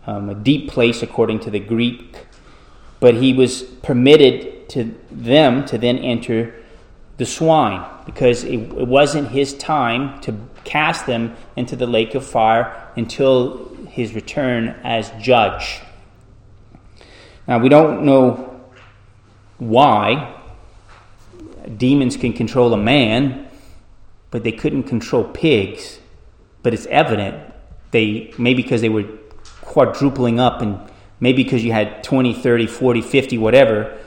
um, 0.05 0.29
a 0.29 0.35
deep 0.35 0.69
place 0.69 1.01
according 1.01 1.39
to 1.39 1.49
the 1.49 1.59
Greek. 1.59 2.25
But 2.99 3.15
he 3.15 3.33
was 3.33 3.63
permitted 3.63 4.69
to 4.69 4.95
them 5.11 5.65
to 5.65 5.77
then 5.77 5.97
enter 5.97 6.55
the 7.17 7.25
swine 7.25 7.85
because 8.05 8.43
it, 8.43 8.59
it 8.59 8.87
wasn't 8.87 9.29
his 9.29 9.53
time 9.55 10.19
to 10.21 10.35
cast 10.63 11.05
them 11.05 11.35
into 11.55 11.75
the 11.75 11.85
lake 11.85 12.15
of 12.15 12.25
fire 12.25 12.89
until 12.95 13.75
his 13.87 14.13
return 14.13 14.69
as 14.83 15.11
judge. 15.21 15.81
Now, 17.47 17.59
we 17.59 17.69
don't 17.69 18.05
know 18.05 18.52
why 19.57 20.35
demons 21.77 22.17
can 22.17 22.33
control 22.33 22.73
a 22.73 22.77
man, 22.77 23.47
but 24.31 24.43
they 24.43 24.51
couldn't 24.51 24.83
control 24.83 25.23
pigs. 25.23 25.99
But 26.61 26.73
it's 26.73 26.85
evident 26.87 27.53
they, 27.91 28.33
maybe 28.37 28.63
because 28.63 28.81
they 28.81 28.89
were 28.89 29.05
quadrupling 29.61 30.39
up, 30.39 30.61
and 30.61 30.79
maybe 31.19 31.43
because 31.43 31.63
you 31.63 31.71
had 31.71 32.03
20, 32.03 32.33
30, 32.33 32.67
40, 32.67 33.01
50, 33.01 33.37
whatever, 33.37 33.97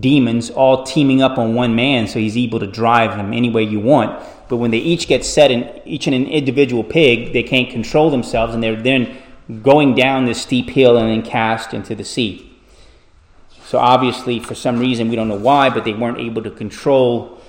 demons 0.00 0.50
all 0.50 0.82
teaming 0.82 1.22
up 1.22 1.38
on 1.38 1.54
one 1.54 1.76
man 1.76 2.08
so 2.08 2.18
he's 2.18 2.36
able 2.36 2.58
to 2.58 2.66
drive 2.66 3.16
them 3.16 3.32
any 3.32 3.50
way 3.50 3.62
you 3.62 3.80
want. 3.80 4.22
But 4.48 4.56
when 4.56 4.70
they 4.70 4.78
each 4.78 5.06
get 5.06 5.24
set 5.24 5.50
in 5.50 5.80
each 5.84 6.06
in 6.06 6.14
an 6.14 6.26
individual 6.26 6.82
pig, 6.84 7.32
they 7.32 7.42
can't 7.42 7.70
control 7.70 8.10
themselves 8.10 8.54
and 8.54 8.62
they're 8.62 8.80
then 8.80 9.16
going 9.62 9.94
down 9.94 10.24
this 10.24 10.42
steep 10.42 10.70
hill 10.70 10.96
and 10.96 11.08
then 11.08 11.22
cast 11.28 11.72
into 11.72 11.94
the 11.94 12.04
sea. 12.04 12.55
So 13.66 13.78
obviously, 13.78 14.38
for 14.38 14.54
some 14.54 14.78
reason, 14.78 15.08
we 15.08 15.16
don't 15.16 15.26
know 15.26 15.34
why, 15.34 15.70
but 15.70 15.84
they 15.84 15.92
weren't 15.92 16.18
able 16.18 16.40
to 16.44 16.52
control 16.52 17.40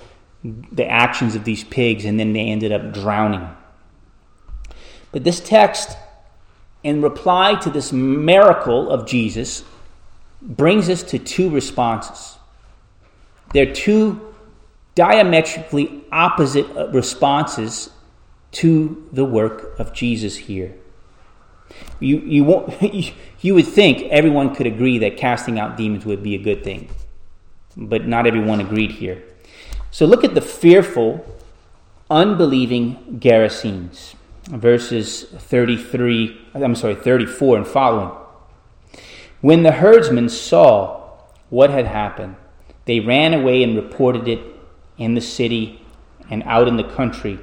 the 0.42 0.84
actions 0.84 1.36
of 1.36 1.44
these 1.44 1.62
pigs 1.62 2.04
and 2.04 2.18
then 2.18 2.32
they 2.32 2.40
ended 2.40 2.72
up 2.72 2.92
drowning. 2.92 3.48
But 5.12 5.22
this 5.22 5.38
text, 5.38 5.96
in 6.82 7.02
reply 7.02 7.54
to 7.60 7.70
this 7.70 7.92
miracle 7.92 8.90
of 8.90 9.06
Jesus, 9.06 9.62
brings 10.42 10.88
us 10.88 11.04
to 11.04 11.20
two 11.20 11.50
responses. 11.50 12.36
They're 13.52 13.72
two 13.72 14.34
diametrically 14.96 16.02
opposite 16.10 16.66
responses 16.92 17.90
to 18.50 19.08
the 19.12 19.24
work 19.24 19.78
of 19.78 19.92
Jesus 19.92 20.36
here. 20.36 20.74
You, 22.00 22.18
you, 22.18 22.44
won't, 22.44 22.82
you 23.40 23.54
would 23.54 23.66
think 23.66 24.02
everyone 24.10 24.54
could 24.54 24.66
agree 24.66 24.98
that 24.98 25.16
casting 25.16 25.58
out 25.58 25.76
demons 25.76 26.04
would 26.04 26.22
be 26.22 26.34
a 26.34 26.38
good 26.38 26.64
thing, 26.64 26.88
but 27.76 28.06
not 28.06 28.26
everyone 28.26 28.60
agreed 28.60 28.92
here. 28.92 29.22
So 29.90 30.06
look 30.06 30.24
at 30.24 30.34
the 30.34 30.40
fearful, 30.40 31.24
unbelieving 32.10 33.18
Gerasenes, 33.20 34.14
verses 34.48 35.24
33, 35.24 36.40
I'm 36.54 36.74
sorry, 36.74 36.94
34 36.94 37.58
and 37.58 37.66
following. 37.66 38.10
When 39.40 39.62
the 39.62 39.72
herdsmen 39.72 40.28
saw 40.28 41.10
what 41.48 41.70
had 41.70 41.86
happened, 41.86 42.36
they 42.84 43.00
ran 43.00 43.34
away 43.34 43.62
and 43.62 43.76
reported 43.76 44.28
it 44.28 44.40
in 44.96 45.14
the 45.14 45.20
city 45.20 45.80
and 46.30 46.42
out 46.44 46.68
in 46.68 46.76
the 46.76 46.84
country. 46.84 47.38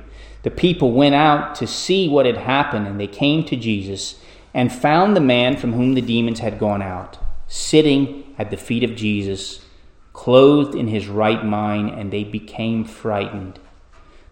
The 0.45 0.51
people 0.51 0.91
went 0.91 1.15
out 1.15 1.55
to 1.55 1.65
see 1.65 2.08
what 2.08 2.27
had 2.27 2.38
happened, 2.38 2.86
and 2.86 2.99
they 2.99 3.08
came 3.08 3.43
to 3.45 3.55
Jesus 3.55 4.19
and 4.53 4.71
found 4.71 5.15
the 5.15 5.19
man 5.19 5.58
from 5.58 5.73
whom 5.73 5.95
the 5.95 6.03
demons 6.03 6.38
had 6.38 6.60
gone 6.60 6.84
out, 6.84 7.17
sitting 7.47 8.36
at 8.38 8.51
the 8.51 8.55
feet 8.55 8.84
of 8.84 8.95
Jesus, 8.95 9.65
clothed 10.13 10.75
in 10.75 10.88
his 10.88 11.08
right 11.08 11.43
mind, 11.43 11.89
and 11.89 12.13
they 12.13 12.23
became 12.23 12.86
frightened. 12.86 13.58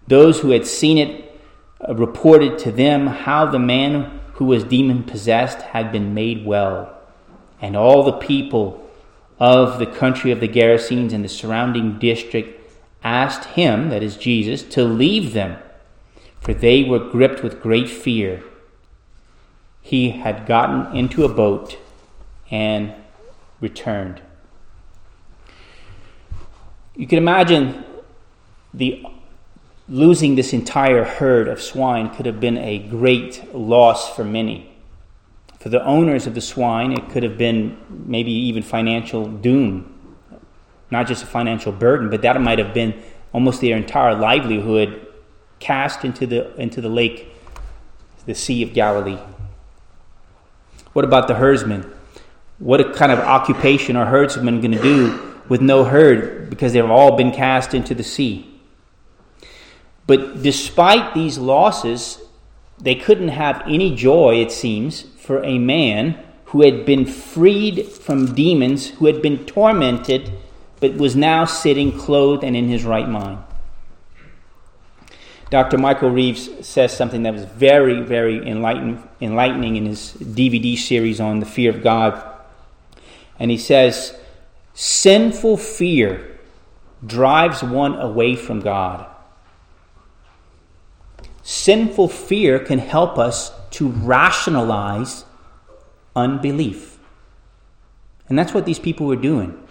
Those 0.08 0.42
who 0.42 0.52
had 0.52 0.68
seen 0.68 1.00
it 1.00 1.42
uh, 1.82 1.96
reported 1.96 2.60
to 2.60 2.72
them 2.72 3.08
how 3.08 3.48
the 3.48 3.58
man 3.58 4.20
who 4.34 4.46
was 4.46 4.64
demon 4.64 5.02
possessed 5.02 5.64
had 5.64 5.92
been 5.92 6.14
made 6.14 6.46
well 6.46 6.96
and 7.60 7.76
all 7.76 8.04
the 8.04 8.20
people 8.20 8.88
of 9.40 9.80
the 9.80 9.88
country 9.88 10.30
of 10.30 10.42
the 10.42 10.48
Gerasenes 10.48 11.12
and 11.12 11.26
the 11.26 11.30
surrounding 11.30 11.98
district 11.98 12.72
asked 13.04 13.46
him, 13.46 13.90
that 13.90 14.04
is 14.04 14.16
Jesus, 14.16 14.62
to 14.62 14.84
leave 14.84 15.34
them, 15.34 15.58
for 16.44 16.54
they 16.54 16.84
were 16.84 17.00
gripped 17.00 17.42
with 17.42 17.62
great 17.62 17.90
fear. 17.90 18.44
He 19.82 20.12
had 20.12 20.46
gotten 20.46 20.96
into 20.96 21.24
a 21.24 21.30
boat 21.30 21.78
and 22.52 22.94
returned. 23.62 24.22
You 26.96 27.08
can 27.08 27.18
imagine 27.18 27.84
the 28.74 29.04
losing 29.88 30.36
this 30.36 30.54
entire 30.54 31.04
herd 31.04 31.48
of 31.48 31.62
swine 31.62 32.14
could 32.14 32.26
have 32.26 32.40
been 32.40 32.58
a 32.58 32.80
great 32.80 33.54
loss 33.56 34.14
for 34.16 34.24
many. 34.24 34.70
For 35.60 35.70
the 35.70 35.84
owners 35.86 36.28
of 36.28 36.36
the 36.36 36.42
swine, 36.42 36.92
it 36.92 37.10
could 37.10 37.24
have 37.24 37.38
been 37.38 37.78
maybe 37.90 38.32
even 38.32 38.64
financial 38.64 39.28
doom, 39.28 39.94
not 40.92 41.08
just 41.08 41.24
a 41.24 41.26
financial 41.26 41.72
burden, 41.72 42.10
but 42.10 42.22
that 42.22 42.40
might 42.42 42.60
have 42.60 42.74
been 42.74 43.02
almost 43.32 43.62
their 43.62 43.78
entire 43.78 44.14
livelihood 44.14 45.08
cast 45.64 46.04
into 46.04 46.28
the, 46.28 46.54
into 46.60 46.82
the 46.82 46.90
lake, 46.90 47.34
the 48.26 48.36
Sea 48.36 48.62
of 48.64 48.74
Galilee. 48.74 49.20
What 50.92 51.06
about 51.06 51.28
the 51.28 51.36
herdsmen? 51.36 51.92
What 52.60 52.94
kind 52.96 53.12
of 53.12 53.20
occupation 53.20 53.96
are 53.96 54.06
herdsmen 54.06 54.62
going 54.62 54.72
to 54.74 54.82
do 54.82 55.34
with 55.50 55.62
no 55.62 55.84
herd 55.84 56.50
because 56.50 56.74
they've 56.74 56.90
all 56.90 57.16
been 57.16 57.32
cast 57.32 57.74
into 57.74 57.94
the 57.94 58.04
sea. 58.04 58.50
But 60.06 60.42
despite 60.42 61.14
these 61.14 61.38
losses, 61.38 62.20
they 62.80 62.96
couldn't 62.96 63.30
have 63.30 63.64
any 63.66 63.96
joy, 63.96 64.36
it 64.36 64.52
seems, 64.52 65.02
for 65.02 65.44
a 65.44 65.58
man 65.58 66.20
who 66.46 66.62
had 66.62 66.86
been 66.86 67.06
freed 67.06 67.88
from 67.88 68.36
demons, 68.36 68.90
who 68.90 69.06
had 69.06 69.22
been 69.22 69.46
tormented, 69.46 70.32
but 70.80 70.96
was 70.96 71.16
now 71.16 71.46
sitting 71.46 71.98
clothed 71.98 72.44
and 72.44 72.56
in 72.56 72.68
his 72.68 72.84
right 72.84 73.08
mind. 73.08 73.40
Dr. 75.54 75.78
Michael 75.78 76.10
Reeves 76.10 76.50
says 76.66 76.98
something 76.98 77.22
that 77.22 77.34
was 77.36 77.46
very, 77.46 78.02
very 78.02 78.38
enlighten, 78.50 79.08
enlightening 79.22 79.76
in 79.76 79.86
his 79.86 80.14
DVD 80.20 80.76
series 80.76 81.20
on 81.20 81.42
the 81.42 81.46
fear 81.46 81.70
of 81.70 81.84
God. 81.84 82.20
And 83.38 83.52
he 83.52 83.58
says, 83.60 84.18
Sinful 84.74 85.58
fear 85.58 86.40
drives 87.06 87.62
one 87.62 87.94
away 88.02 88.36
from 88.36 88.62
God. 88.62 89.06
Sinful 91.44 92.08
fear 92.08 92.58
can 92.58 92.80
help 92.80 93.20
us 93.20 93.52
to 93.74 93.90
rationalize 93.90 95.24
unbelief. 96.16 96.98
And 98.28 98.40
that's 98.40 98.56
what 98.56 98.66
these 98.66 98.80
people 98.80 99.06
were 99.06 99.16
doing. 99.16 99.63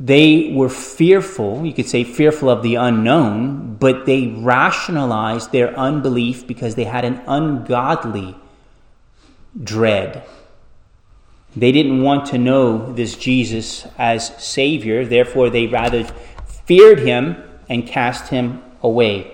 They 0.00 0.52
were 0.54 0.68
fearful, 0.68 1.64
you 1.64 1.72
could 1.72 1.88
say 1.88 2.04
fearful 2.04 2.48
of 2.48 2.62
the 2.62 2.76
unknown, 2.76 3.76
but 3.80 4.06
they 4.06 4.28
rationalized 4.28 5.50
their 5.50 5.76
unbelief 5.76 6.46
because 6.46 6.76
they 6.76 6.84
had 6.84 7.04
an 7.04 7.20
ungodly 7.26 8.36
dread. 9.60 10.22
They 11.56 11.72
didn't 11.72 12.02
want 12.02 12.26
to 12.26 12.38
know 12.38 12.92
this 12.92 13.16
Jesus 13.16 13.86
as 13.98 14.28
Savior, 14.42 15.04
therefore, 15.04 15.50
they 15.50 15.66
rather 15.66 16.04
feared 16.66 17.00
him 17.00 17.42
and 17.68 17.84
cast 17.84 18.28
him 18.28 18.62
away. 18.82 19.32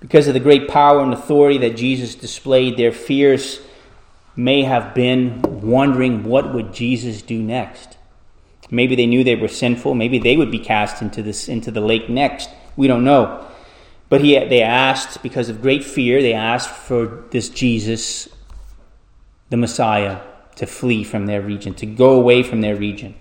Because 0.00 0.26
of 0.26 0.34
the 0.34 0.40
great 0.40 0.68
power 0.68 1.00
and 1.00 1.14
authority 1.14 1.56
that 1.58 1.76
Jesus 1.76 2.14
displayed, 2.14 2.76
their 2.76 2.92
fears 2.92 3.60
may 4.36 4.62
have 4.62 4.94
been 4.94 5.42
wondering 5.42 6.24
what 6.24 6.54
would 6.54 6.72
Jesus 6.72 7.22
do 7.22 7.42
next. 7.42 7.96
Maybe 8.70 8.96
they 8.96 9.06
knew 9.06 9.22
they 9.22 9.36
were 9.36 9.48
sinful. 9.48 9.94
Maybe 9.94 10.18
they 10.18 10.36
would 10.36 10.50
be 10.50 10.58
cast 10.58 11.02
into 11.02 11.22
this 11.22 11.48
into 11.48 11.70
the 11.70 11.80
lake 11.80 12.08
next. 12.08 12.48
We 12.76 12.86
don't 12.86 13.04
know. 13.04 13.46
But 14.08 14.22
he, 14.22 14.38
they 14.38 14.62
asked 14.62 15.22
because 15.22 15.48
of 15.48 15.62
great 15.62 15.84
fear. 15.84 16.22
They 16.22 16.32
asked 16.32 16.70
for 16.70 17.24
this 17.30 17.48
Jesus, 17.48 18.28
the 19.50 19.56
Messiah, 19.56 20.20
to 20.56 20.66
flee 20.66 21.04
from 21.04 21.26
their 21.26 21.40
region, 21.40 21.74
to 21.74 21.86
go 21.86 22.14
away 22.14 22.42
from 22.42 22.60
their 22.60 22.76
region. 22.76 23.14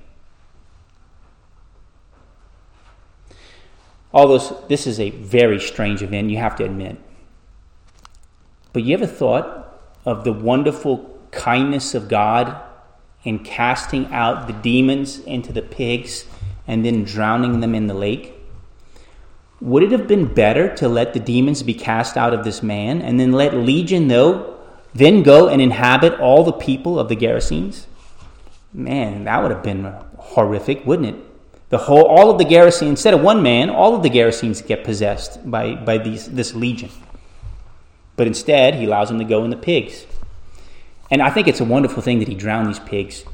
All 4.14 4.30
Although 4.30 4.66
this 4.68 4.88
is 4.88 5.00
a 5.00 5.10
very 5.12 5.60
strange 5.60 6.02
event, 6.02 6.30
you 6.30 6.38
have 6.38 6.56
to 6.58 6.66
admit. 6.66 6.98
But 8.74 8.84
you 8.84 8.94
ever 8.94 9.08
thought 9.08 9.61
of 10.06 10.24
the 10.24 10.34
wonderful 10.34 11.20
kindness 11.32 11.94
of 11.96 12.10
God 12.10 12.62
in 13.24 13.40
casting 13.40 14.08
out 14.08 14.48
the 14.48 14.54
demons 14.54 15.20
into 15.20 15.54
the 15.54 15.62
pigs 15.62 16.26
and 16.68 16.86
then 16.86 17.04
drowning 17.04 17.60
them 17.60 17.76
in 17.76 17.88
the 17.88 17.94
lake? 17.94 18.34
Would 19.60 19.84
it 19.84 19.92
have 19.92 20.08
been 20.08 20.34
better 20.34 20.74
to 20.76 20.90
let 20.90 21.14
the 21.14 21.20
demons 21.20 21.62
be 21.62 21.74
cast 21.74 22.18
out 22.18 22.34
of 22.34 22.44
this 22.44 22.64
man 22.64 23.02
and 23.02 23.20
then 23.20 23.32
let 23.32 23.54
Legion 23.54 24.08
though 24.08 24.58
then 24.94 25.24
go 25.24 25.48
and 25.48 25.62
inhabit 25.62 26.20
all 26.20 26.44
the 26.44 26.52
people 26.52 27.00
of 27.00 27.10
the 27.10 27.16
Gerasenes? 27.16 27.86
Man, 28.74 29.26
that 29.26 29.42
would 29.42 29.52
have 29.52 29.64
been 29.64 29.94
horrific, 30.18 30.86
wouldn't 30.86 31.16
it? 31.16 31.32
the 31.72 31.78
whole, 31.78 32.06
all 32.06 32.30
of 32.30 32.38
the 32.38 32.44
Gerasene, 32.44 32.90
instead 32.90 33.14
of 33.14 33.22
one 33.22 33.42
man, 33.42 33.70
all 33.70 33.96
of 33.96 34.04
the 34.04 34.10
Gerasenes 34.10 34.66
get 34.66 34.84
possessed 34.84 35.50
by, 35.50 35.76
by 35.76 35.98
these, 35.98 36.28
this 36.28 36.54
legion. 36.54 36.90
But 38.22 38.28
instead, 38.28 38.76
he 38.76 38.86
allows 38.86 39.08
them 39.08 39.18
to 39.18 39.26
go 39.26 39.44
in 39.44 39.50
the 39.50 39.58
pigs. 39.58 40.06
And 41.10 41.24
I 41.24 41.32
think 41.32 41.48
it's 41.48 41.60
a 41.60 41.66
wonderful 41.66 42.04
thing 42.04 42.20
that 42.20 42.28
he 42.28 42.36
drowned 42.36 42.70
these 42.70 42.78
pigs. 42.78 43.26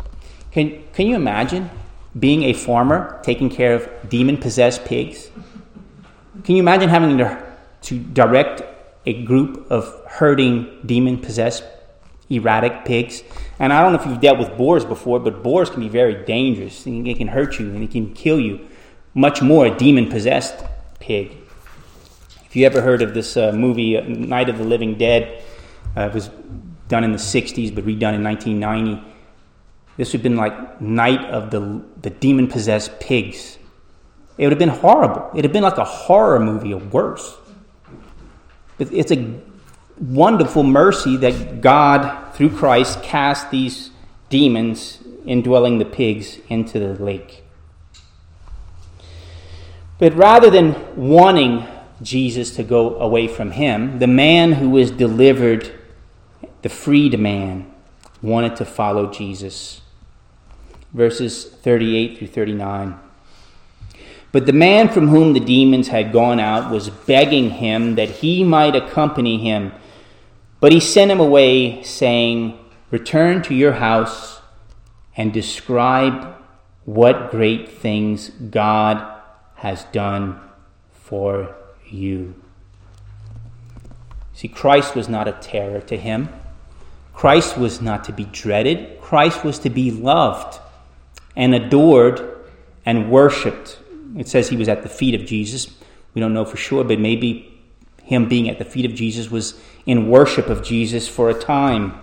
Can, 0.53 0.81
can 0.93 1.07
you 1.07 1.17
imagine 1.17 1.69
being 2.17 2.43
a 2.43 2.53
farmer 2.53 3.19
taking 3.21 3.49
care 3.49 3.73
of 3.73 3.89
demon 4.07 4.37
possessed 4.37 4.85
pigs? 4.85 5.29
Can 6.45 6.55
you 6.55 6.61
imagine 6.61 6.87
having 6.87 7.17
to, 7.17 7.43
to 7.81 7.99
direct 7.99 8.61
a 9.05 9.25
group 9.25 9.69
of 9.69 9.93
herding 10.07 10.79
demon 10.85 11.17
possessed 11.17 11.65
erratic 12.29 12.85
pigs. 12.85 13.23
And 13.59 13.73
I 13.73 13.81
don't 13.81 13.91
know 13.91 13.99
if 13.99 14.07
you've 14.07 14.21
dealt 14.21 14.39
with 14.39 14.55
boars 14.55 14.85
before, 14.85 15.19
but 15.19 15.43
boars 15.43 15.69
can 15.69 15.81
be 15.81 15.89
very 15.89 16.23
dangerous. 16.23 16.87
It 16.87 17.17
can 17.17 17.27
hurt 17.27 17.59
you 17.59 17.71
and 17.71 17.83
it 17.83 17.91
can 17.91 18.13
kill 18.13 18.39
you. 18.39 18.65
Much 19.13 19.41
more 19.41 19.65
a 19.65 19.77
demon 19.77 20.09
possessed 20.09 20.63
pig. 21.01 21.35
If 22.47 22.55
you 22.55 22.65
ever 22.65 22.81
heard 22.81 23.01
of 23.01 23.13
this 23.13 23.35
uh, 23.35 23.51
movie, 23.51 23.97
uh, 23.97 24.01
Night 24.01 24.47
of 24.47 24.57
the 24.57 24.63
Living 24.63 24.97
Dead, 24.97 25.43
uh, 25.95 26.01
it 26.01 26.13
was 26.13 26.29
done 26.87 27.03
in 27.03 27.11
the 27.11 27.17
60s 27.17 27.75
but 27.75 27.83
redone 27.83 28.15
in 28.15 28.23
1990. 28.23 29.03
This 29.97 30.13
would 30.13 30.19
have 30.19 30.23
been 30.23 30.37
like 30.37 30.79
Night 30.79 31.25
of 31.25 31.51
the, 31.51 31.83
the 32.01 32.09
Demon 32.09 32.47
Possessed 32.47 32.99
Pigs. 32.99 33.57
It 34.37 34.45
would 34.45 34.53
have 34.53 34.59
been 34.59 34.69
horrible. 34.69 35.27
It 35.29 35.35
would 35.35 35.45
have 35.45 35.53
been 35.53 35.63
like 35.63 35.77
a 35.77 35.83
horror 35.83 36.39
movie 36.39 36.73
or 36.73 36.79
worse. 36.79 37.35
But 38.77 38.93
it's 38.93 39.11
a 39.11 39.39
wonderful 39.99 40.63
mercy 40.63 41.17
that 41.17 41.59
God, 41.59 42.33
through 42.33 42.55
Christ, 42.55 43.03
cast 43.03 43.51
these 43.51 43.89
demons 44.29 44.99
indwelling 45.25 45.79
the 45.79 45.85
pigs 45.85 46.37
into 46.47 46.79
the 46.79 47.03
lake. 47.03 47.43
But 49.97 50.13
rather 50.15 50.49
than 50.49 50.75
wanting 50.95 51.67
Jesus 52.01 52.55
to 52.55 52.63
go 52.63 52.99
away 52.99 53.27
from 53.27 53.51
him, 53.51 53.99
the 53.99 54.07
man 54.07 54.53
who 54.53 54.69
was 54.69 54.91
delivered, 54.91 55.71
the 56.61 56.69
freed 56.69 57.19
man, 57.19 57.71
wanted 58.21 58.55
to 58.57 58.65
follow 58.65 59.11
Jesus. 59.11 59.81
Verses 60.93 61.45
38 61.45 62.17
through 62.17 62.27
39. 62.27 62.99
But 64.31 64.45
the 64.45 64.53
man 64.53 64.89
from 64.89 65.07
whom 65.07 65.33
the 65.33 65.39
demons 65.39 65.87
had 65.87 66.11
gone 66.11 66.39
out 66.39 66.71
was 66.71 66.89
begging 66.89 67.51
him 67.51 67.95
that 67.95 68.09
he 68.09 68.43
might 68.43 68.75
accompany 68.75 69.39
him. 69.39 69.71
But 70.59 70.71
he 70.71 70.79
sent 70.79 71.11
him 71.11 71.19
away, 71.19 71.81
saying, 71.83 72.57
Return 72.91 73.41
to 73.43 73.55
your 73.55 73.73
house 73.73 74.41
and 75.15 75.33
describe 75.33 76.35
what 76.85 77.31
great 77.31 77.69
things 77.69 78.29
God 78.29 79.21
has 79.55 79.83
done 79.85 80.39
for 80.91 81.56
you. 81.91 82.35
See, 84.33 84.47
Christ 84.47 84.95
was 84.95 85.09
not 85.09 85.27
a 85.27 85.31
terror 85.31 85.81
to 85.81 85.97
him. 85.97 86.29
Christ 87.13 87.57
was 87.57 87.81
not 87.81 88.03
to 88.03 88.13
be 88.13 88.25
dreaded. 88.25 89.01
Christ 89.01 89.43
was 89.43 89.57
to 89.59 89.69
be 89.71 89.89
loved 89.89 90.59
and 91.35 91.55
adored 91.55 92.45
and 92.85 93.09
worshiped. 93.09 93.79
It 94.15 94.27
says 94.27 94.49
he 94.49 94.57
was 94.57 94.69
at 94.69 94.83
the 94.83 94.89
feet 94.89 95.15
of 95.15 95.25
Jesus. 95.25 95.67
We 96.13 96.21
don't 96.21 96.33
know 96.33 96.45
for 96.45 96.57
sure, 96.57 96.83
but 96.83 96.99
maybe 96.99 97.59
him 98.03 98.29
being 98.29 98.47
at 98.49 98.59
the 98.59 98.65
feet 98.65 98.85
of 98.85 98.93
Jesus 98.93 99.31
was 99.31 99.59
in 99.85 100.09
worship 100.09 100.47
of 100.47 100.63
Jesus 100.63 101.07
for 101.07 101.29
a 101.29 101.33
time. 101.33 101.99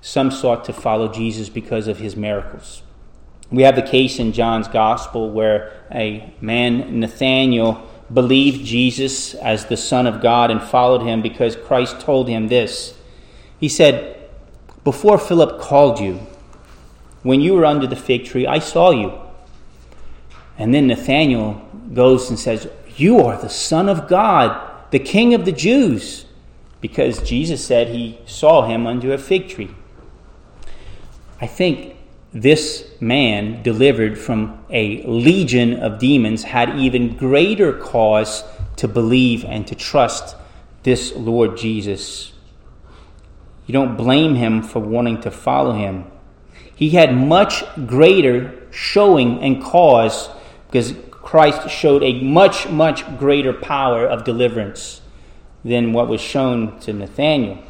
Some 0.00 0.30
sought 0.30 0.64
to 0.64 0.72
follow 0.72 1.12
Jesus 1.12 1.48
because 1.48 1.86
of 1.86 1.98
his 1.98 2.16
miracles. 2.16 2.82
We 3.50 3.62
have 3.62 3.76
the 3.76 3.82
case 3.82 4.18
in 4.18 4.32
John's 4.32 4.68
Gospel 4.68 5.30
where 5.30 5.72
a 5.90 6.32
man, 6.40 7.00
Nathanael, 7.00 7.86
believed 8.12 8.64
Jesus 8.64 9.34
as 9.34 9.66
the 9.66 9.76
Son 9.76 10.06
of 10.06 10.20
God 10.20 10.50
and 10.50 10.62
followed 10.62 11.02
him 11.02 11.22
because 11.22 11.56
Christ 11.56 12.00
told 12.00 12.28
him 12.28 12.48
this. 12.48 12.96
He 13.58 13.68
said, 13.68 14.28
Before 14.84 15.18
Philip 15.18 15.60
called 15.60 15.98
you, 15.98 16.20
when 17.22 17.40
you 17.40 17.54
were 17.54 17.64
under 17.64 17.86
the 17.86 17.96
fig 17.96 18.24
tree, 18.24 18.46
I 18.46 18.58
saw 18.58 18.90
you. 18.90 19.18
And 20.56 20.74
then 20.74 20.86
Nathanael 20.86 21.66
goes 21.94 22.28
and 22.28 22.38
says, 22.38 22.68
You 22.96 23.20
are 23.20 23.40
the 23.40 23.48
Son 23.48 23.88
of 23.88 24.08
God, 24.08 24.60
the 24.90 24.98
King 24.98 25.34
of 25.34 25.44
the 25.44 25.52
Jews, 25.52 26.26
because 26.80 27.22
Jesus 27.22 27.64
said 27.64 27.88
he 27.88 28.18
saw 28.26 28.66
him 28.66 28.86
under 28.86 29.12
a 29.12 29.18
fig 29.18 29.48
tree. 29.48 29.70
I 31.40 31.46
think 31.46 31.97
this 32.32 32.86
man, 33.00 33.62
delivered 33.62 34.18
from 34.18 34.64
a 34.70 35.02
legion 35.04 35.80
of 35.80 35.98
demons, 35.98 36.42
had 36.44 36.78
even 36.78 37.16
greater 37.16 37.72
cause 37.72 38.44
to 38.76 38.86
believe 38.86 39.44
and 39.44 39.66
to 39.66 39.74
trust 39.74 40.36
this 40.82 41.14
Lord 41.14 41.56
Jesus. 41.56 42.32
You 43.66 43.72
don't 43.72 43.96
blame 43.96 44.34
him 44.34 44.62
for 44.62 44.80
wanting 44.80 45.20
to 45.22 45.30
follow 45.30 45.72
him. 45.72 46.04
He 46.74 46.90
had 46.90 47.16
much 47.16 47.64
greater 47.86 48.66
showing 48.70 49.42
and 49.42 49.62
cause 49.62 50.28
because 50.66 50.94
Christ 51.10 51.68
showed 51.70 52.02
a 52.02 52.22
much, 52.22 52.68
much 52.68 53.04
greater 53.18 53.52
power 53.52 54.06
of 54.06 54.24
deliverance 54.24 55.00
than 55.64 55.92
what 55.92 56.08
was 56.08 56.20
shown 56.20 56.78
to 56.80 56.92
Nathanael. 56.92 57.62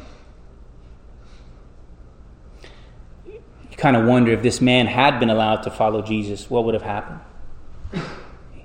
Kind 3.79 3.95
of 3.95 4.05
wonder 4.05 4.31
if 4.31 4.43
this 4.43 4.59
man 4.59 4.87
had 4.87 5.19
been 5.19 5.29
allowed 5.29 5.63
to 5.63 5.71
follow 5.71 6.01
Jesus, 6.01 6.49
what 6.49 6.65
would 6.65 6.73
have 6.73 6.83
happened? 6.83 7.21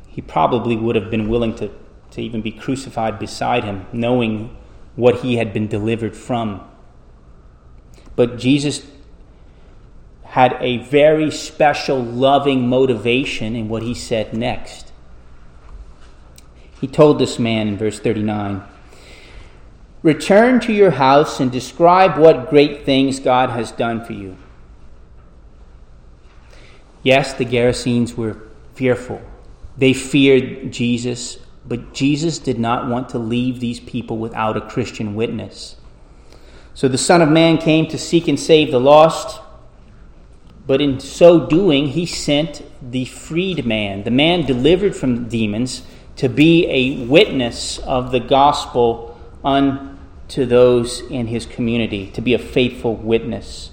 He 0.09 0.21
probably 0.21 0.77
would 0.77 0.97
have 0.97 1.11
been 1.11 1.29
willing 1.29 1.55
to, 1.57 1.71
to 2.11 2.21
even 2.21 2.43
be 2.43 2.51
crucified 2.51 3.19
beside 3.19 3.65
him, 3.65 3.87
knowing 3.93 4.57
what 4.97 5.21
he 5.21 5.37
had 5.37 5.53
been 5.53 5.69
delivered 5.69 6.17
from. 6.17 6.69
But 8.17 8.39
Jesus 8.39 8.87
had 10.25 10.57
a 10.61 10.79
very 10.79 11.31
special, 11.31 12.03
loving 12.03 12.69
motivation 12.69 13.55
in 13.55 13.69
what 13.69 13.83
he 13.83 13.95
said 13.95 14.35
next. 14.35 14.93
He 16.81 16.89
told 16.89 17.19
this 17.19 17.39
man 17.39 17.69
in 17.69 17.79
verse 17.79 18.01
39 18.01 18.63
Return 20.03 20.61
to 20.61 20.73
your 20.73 20.91
house 20.91 21.41
and 21.41 21.51
describe 21.51 22.19
what 22.19 22.51
great 22.51 22.85
things 22.85 23.21
God 23.21 23.51
has 23.51 23.73
done 23.73 24.05
for 24.05 24.13
you. 24.13 24.37
Yes, 27.05 27.35
the 27.35 27.45
Gerasenes 27.45 28.17
were 28.17 28.39
fearful. 28.75 29.23
They 29.77 29.93
feared 29.93 30.73
Jesus, 30.73 31.39
but 31.67 31.93
Jesus 31.93 32.39
did 32.39 32.59
not 32.59 32.89
want 32.89 33.11
to 33.11 33.19
leave 33.19 33.61
these 33.61 33.79
people 33.79 34.19
without 34.19 34.57
a 34.57 34.63
Christian 34.63 35.15
witness. 35.15 35.77
So 36.73 36.89
the 36.89 36.99
Son 36.99 37.23
of 37.23 37.29
Man 37.29 37.59
came 37.59 37.87
to 37.89 37.99
seek 37.99 38.27
and 38.27 38.41
save 38.41 38.73
the 38.73 38.81
lost, 38.81 39.41
but 40.67 40.81
in 40.81 40.99
so 40.99 41.47
doing, 41.47 41.89
he 41.89 42.07
sent 42.07 42.63
the 42.83 43.05
freed 43.05 43.67
man, 43.67 44.05
the 44.05 44.11
man 44.11 44.47
delivered 44.47 44.97
from 44.97 45.29
demons, 45.29 45.83
to 46.17 46.29
be 46.29 46.67
a 46.69 47.05
witness 47.07 47.79
of 47.81 48.13
the 48.13 48.21
gospel 48.21 49.21
unto 49.45 50.47
those 50.47 51.01
in 51.11 51.27
his 51.27 51.45
community, 51.45 52.11
to 52.13 52.23
be 52.23 52.33
a 52.33 52.39
faithful 52.39 52.97
witness. 52.97 53.71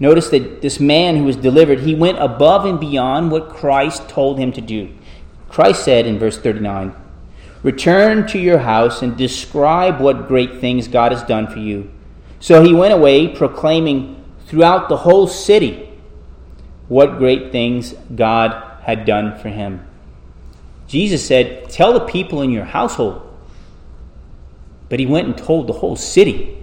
Notice 0.00 0.28
that 0.30 0.60
this 0.60 0.80
man 0.80 1.16
who 1.16 1.24
was 1.24 1.36
delivered, 1.36 1.80
he 1.80 1.94
went 1.94 2.18
above 2.18 2.64
and 2.64 2.80
beyond 2.80 3.30
what 3.30 3.50
Christ 3.50 4.08
told 4.08 4.38
him 4.38 4.52
to 4.52 4.60
do. 4.60 4.92
Christ 5.48 5.84
said 5.84 6.06
in 6.06 6.18
verse 6.18 6.38
39 6.38 6.94
Return 7.62 8.26
to 8.26 8.38
your 8.38 8.58
house 8.58 9.02
and 9.02 9.16
describe 9.16 10.00
what 10.00 10.28
great 10.28 10.60
things 10.60 10.88
God 10.88 11.12
has 11.12 11.22
done 11.22 11.46
for 11.46 11.58
you. 11.60 11.90
So 12.40 12.62
he 12.62 12.74
went 12.74 12.92
away, 12.92 13.28
proclaiming 13.28 14.22
throughout 14.46 14.88
the 14.88 14.98
whole 14.98 15.26
city 15.26 15.88
what 16.88 17.16
great 17.16 17.52
things 17.52 17.94
God 18.14 18.80
had 18.82 19.06
done 19.06 19.38
for 19.38 19.48
him. 19.48 19.86
Jesus 20.86 21.26
said, 21.26 21.70
Tell 21.70 21.92
the 21.92 22.04
people 22.04 22.42
in 22.42 22.50
your 22.50 22.64
household. 22.64 23.22
But 24.90 25.00
he 25.00 25.06
went 25.06 25.26
and 25.26 25.38
told 25.38 25.66
the 25.66 25.72
whole 25.72 25.96
city, 25.96 26.62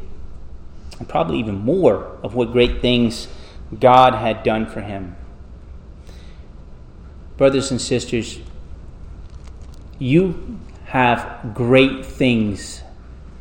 and 1.02 1.10
probably 1.10 1.40
even 1.40 1.56
more, 1.56 2.16
of 2.22 2.36
what 2.36 2.52
great 2.52 2.80
things 2.80 3.28
God 3.80 4.14
had 4.14 4.44
done 4.44 4.68
for 4.68 4.82
him. 4.82 5.16
Brothers 7.38 7.72
and 7.72 7.82
sisters, 7.82 8.38
you 9.98 10.60
have 10.86 11.56
great 11.56 12.06
things 12.06 12.84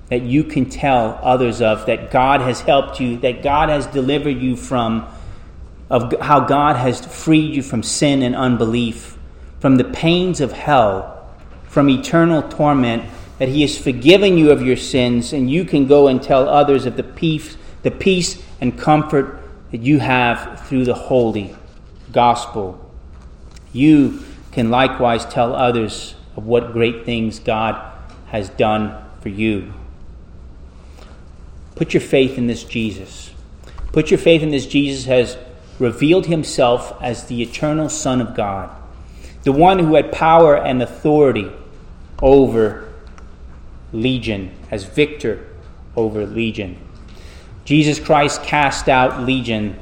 that 0.09 0.23
you 0.23 0.42
can 0.42 0.70
tell 0.70 1.20
others 1.23 1.61
of, 1.61 1.85
that 1.85 2.11
God 2.11 2.40
has 2.40 2.62
helped 2.62 2.99
you, 2.99 3.18
that 3.18 3.42
God 3.42 3.68
has 3.68 3.87
delivered 3.88 4.40
you 4.40 4.57
from, 4.57 5.07
of 5.90 6.18
how 6.23 6.40
God 6.40 6.77
has 6.77 7.05
freed 7.05 7.55
you 7.55 7.62
from 7.62 7.83
sin 7.83 8.23
and 8.23 8.35
unbelief 8.35 9.18
from 9.59 9.77
the 9.77 9.85
pains 9.85 10.40
of 10.40 10.53
hell, 10.53 11.31
from 11.64 11.90
eternal 11.90 12.40
torment, 12.40 13.05
that 13.40 13.48
He 13.48 13.62
has 13.62 13.76
forgiven 13.76 14.38
you 14.38 14.53
of 14.53 14.62
your 14.62 14.76
sins, 14.76 15.33
and 15.33 15.50
you 15.50 15.64
can 15.64 15.88
go 15.88 16.07
and 16.07 16.22
tell 16.22 16.48
others 16.48 16.87
of 16.87 16.96
the 16.96 17.03
peace, 17.03 17.57
the 17.83 17.90
peace 17.90 18.40
and 18.61 18.79
comfort 18.79 19.42
that 19.72 19.81
you 19.81 19.98
have 19.98 20.68
through 20.68 20.85
the 20.85 20.94
holy 20.94 21.57
gospel. 22.12 22.79
You 23.72 24.22
can 24.53 24.70
likewise 24.70 25.26
tell 25.26 25.57
others 25.57 26.14
of 26.37 26.46
what 26.46 26.72
great 26.72 27.05
things 27.05 27.40
God 27.40 27.92
has 28.26 28.50
done 28.50 29.03
for 29.20 29.31
you. 29.31 29.72
Put 31.74 31.94
your 31.94 32.03
faith 32.03 32.38
in 32.38 32.46
this 32.46 32.62
Jesus. 32.62 33.33
Put 33.90 34.12
your 34.12 34.18
faith 34.18 34.42
in 34.42 34.50
this 34.50 34.66
Jesus 34.66 35.07
has 35.07 35.37
revealed 35.81 36.26
himself 36.26 36.94
as 37.03 37.24
the 37.24 37.42
eternal 37.42 37.88
Son 37.88 38.20
of 38.20 38.37
God 38.37 38.70
the 39.42 39.53
one 39.53 39.79
who 39.79 39.94
had 39.94 40.12
power 40.12 40.57
and 40.57 40.83
authority 40.83 41.50
over 42.20 42.89
legion, 43.92 44.55
as 44.70 44.85
victor 44.85 45.46
over 45.96 46.26
legion. 46.26 46.79
Jesus 47.64 48.00
Christ 48.00 48.42
cast 48.42 48.88
out 48.88 49.22
legion, 49.22 49.79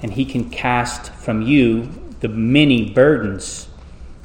and 0.00 0.12
he 0.12 0.24
can 0.24 0.50
cast 0.50 1.12
from 1.12 1.42
you 1.42 1.88
the 2.20 2.28
many 2.28 2.90
burdens, 2.90 3.68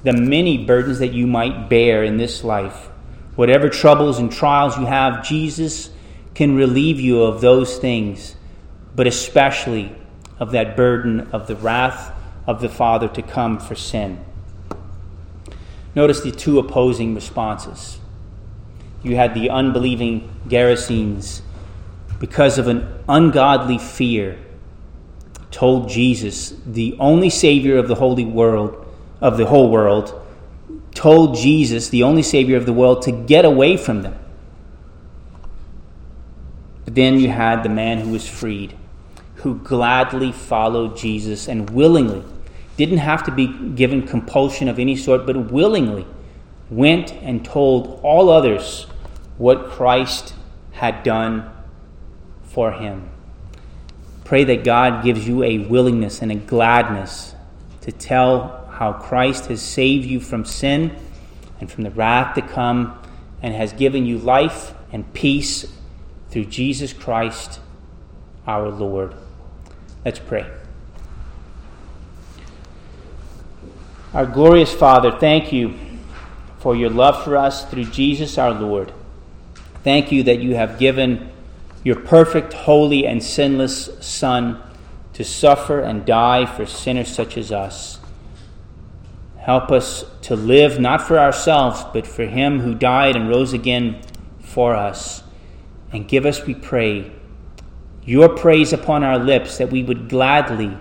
the 0.04 0.14
many 0.14 0.58
burdens 0.66 1.00
that 1.00 1.14
you 1.14 1.28
might 1.28 1.70
bear 1.70 2.04
in 2.04 2.18
this 2.18 2.44
life. 2.44 2.90
Whatever 3.36 3.70
troubles 3.70 4.20
and 4.20 4.32
trials 4.32 4.78
you 4.78 4.86
have, 4.86 5.24
Jesus 5.26 5.90
can 6.34 6.56
relieve 6.56 7.00
you 7.00 7.24
of 7.24 7.42
those 7.42 7.78
things, 7.78 8.36
but 8.96 9.08
especially 9.08 9.96
of 10.40 10.52
that 10.52 10.78
burden 10.78 11.22
of 11.32 11.48
the 11.48 11.56
wrath 11.56 12.14
of 12.46 12.62
the 12.62 12.70
Father 12.70 13.08
to 13.10 13.22
come 13.22 13.60
for 13.60 13.76
sin. 13.76 14.24
Notice 15.98 16.22
the 16.22 16.32
two 16.32 16.60
opposing 16.60 17.16
responses. 17.16 17.98
You 19.02 19.16
had 19.16 19.34
the 19.34 19.50
unbelieving 19.50 20.30
Gerasenes, 20.48 21.42
because 22.20 22.60
of 22.60 22.68
an 22.68 22.88
ungodly 23.10 23.80
fear, 23.80 24.38
told 25.50 25.90
Jesus, 25.90 26.54
the 26.68 26.96
only 27.00 27.32
Savior 27.32 27.80
of 27.80 27.88
the 27.88 27.96
holy 27.96 28.26
world, 28.26 28.86
of 29.22 29.38
the 29.38 29.48
whole 29.48 29.72
world, 29.72 30.14
told 30.94 31.36
Jesus, 31.36 31.90
the 31.90 32.04
only 32.04 32.22
Savior 32.22 32.58
of 32.58 32.68
the 32.68 32.74
world, 32.74 33.02
to 33.02 33.12
get 33.12 33.44
away 33.44 33.76
from 33.76 34.04
them. 34.04 34.20
But 36.86 36.94
then 36.94 37.20
you 37.20 37.30
had 37.30 37.64
the 37.64 37.70
man 37.70 37.98
who 37.98 38.12
was 38.12 38.30
freed, 38.30 38.78
who 39.38 39.56
gladly 39.56 40.32
followed 40.32 40.96
Jesus 40.96 41.48
and 41.48 41.72
willingly 41.72 42.24
didn't 42.78 43.00
have 43.00 43.24
to 43.24 43.32
be 43.32 43.48
given 43.48 44.08
compulsion 44.08 44.70
of 44.70 44.80
any 44.80 44.96
sort, 44.96 45.26
but 45.26 45.52
willingly 45.52 46.06
went 46.70 47.12
and 47.14 47.44
told 47.44 48.00
all 48.04 48.30
others 48.30 48.86
what 49.38 49.70
Christ 49.70 50.34
had 50.72 51.04
done 51.04 51.52
for 52.44 52.72
him. 52.72 53.10
Pray 54.24 54.44
that 54.44 54.64
God 54.64 55.04
gives 55.04 55.28
you 55.28 55.44
a 55.44 55.58
willingness 55.60 56.22
and 56.22 56.32
a 56.32 56.36
gladness 56.36 57.34
to 57.82 57.92
tell 57.92 58.68
how 58.72 58.94
Christ 58.94 59.46
has 59.46 59.62
saved 59.62 60.06
you 60.06 60.20
from 60.20 60.46
sin 60.46 60.96
and 61.60 61.72
from 61.72 61.84
the 61.84 61.92
wrath 61.92 62.36
to 62.36 62.42
come 62.42 63.02
and 63.42 63.54
has 63.56 63.74
given 63.74 64.06
you 64.06 64.18
life 64.18 64.74
and 64.92 65.12
peace 65.14 65.66
through 66.30 66.46
Jesus 66.46 66.94
Christ 66.94 67.60
our 68.46 68.70
Lord. 68.70 69.16
Let's 70.04 70.20
pray. 70.20 70.46
Our 74.14 74.26
glorious 74.26 74.74
Father, 74.74 75.12
thank 75.12 75.52
you 75.52 75.78
for 76.60 76.78
your 76.78 76.90
love 76.90 77.26
for 77.26 77.36
us 77.36 77.70
through 77.70 77.86
Jesus 77.86 78.38
our 78.38 78.54
Lord. 78.54 78.94
Thank 79.84 80.14
you 80.14 80.24
that 80.24 80.40
you 80.40 80.56
have 80.56 80.80
given 80.80 81.30
your 81.84 81.98
perfect, 81.98 82.54
holy, 82.54 83.06
and 83.06 83.22
sinless 83.22 83.90
Son 84.00 84.64
to 85.12 85.26
suffer 85.26 85.82
and 85.82 86.06
die 86.06 86.46
for 86.46 86.66
sinners 86.66 87.14
such 87.14 87.38
as 87.38 87.52
us. 87.52 88.00
Help 89.40 89.72
us 89.72 90.06
to 90.22 90.38
live 90.38 90.80
not 90.80 91.02
for 91.02 91.20
ourselves, 91.20 91.84
but 91.94 92.08
for 92.08 92.26
him 92.26 92.62
who 92.62 92.76
died 92.76 93.18
and 93.18 93.28
rose 93.28 93.52
again 93.52 94.02
for 94.40 94.74
us. 94.74 95.22
And 95.92 96.08
give 96.08 96.26
us, 96.26 96.46
we 96.46 96.54
pray, 96.54 97.12
your 98.06 98.30
praise 98.30 98.72
upon 98.72 99.04
our 99.04 99.20
lips 99.20 99.58
that 99.58 99.70
we 99.70 99.84
would 99.84 100.08
gladly 100.08 100.78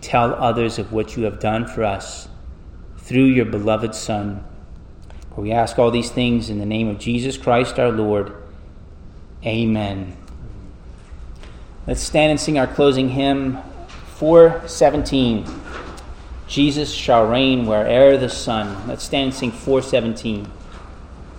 tell 0.00 0.34
others 0.34 0.78
of 0.78 0.92
what 0.92 1.16
you 1.16 1.24
have 1.24 1.40
done 1.40 1.66
for 1.66 1.82
us 1.82 2.28
through 3.10 3.24
your 3.24 3.44
beloved 3.44 3.92
Son. 3.92 4.44
For 5.34 5.40
we 5.40 5.50
ask 5.50 5.80
all 5.80 5.90
these 5.90 6.10
things 6.10 6.48
in 6.48 6.60
the 6.60 6.64
name 6.64 6.86
of 6.86 7.00
Jesus 7.00 7.36
Christ 7.36 7.76
our 7.76 7.90
Lord. 7.90 8.32
Amen. 9.44 10.16
Let's 11.88 12.02
stand 12.02 12.30
and 12.30 12.38
sing 12.38 12.56
our 12.56 12.68
closing 12.68 13.08
hymn 13.08 13.58
417. 14.14 15.44
Jesus 16.46 16.92
shall 16.92 17.26
reign 17.26 17.66
where'er 17.66 18.16
the 18.16 18.28
sun. 18.28 18.86
Let's 18.86 19.02
stand 19.02 19.24
and 19.24 19.34
sing 19.34 19.50
417. 19.50 20.48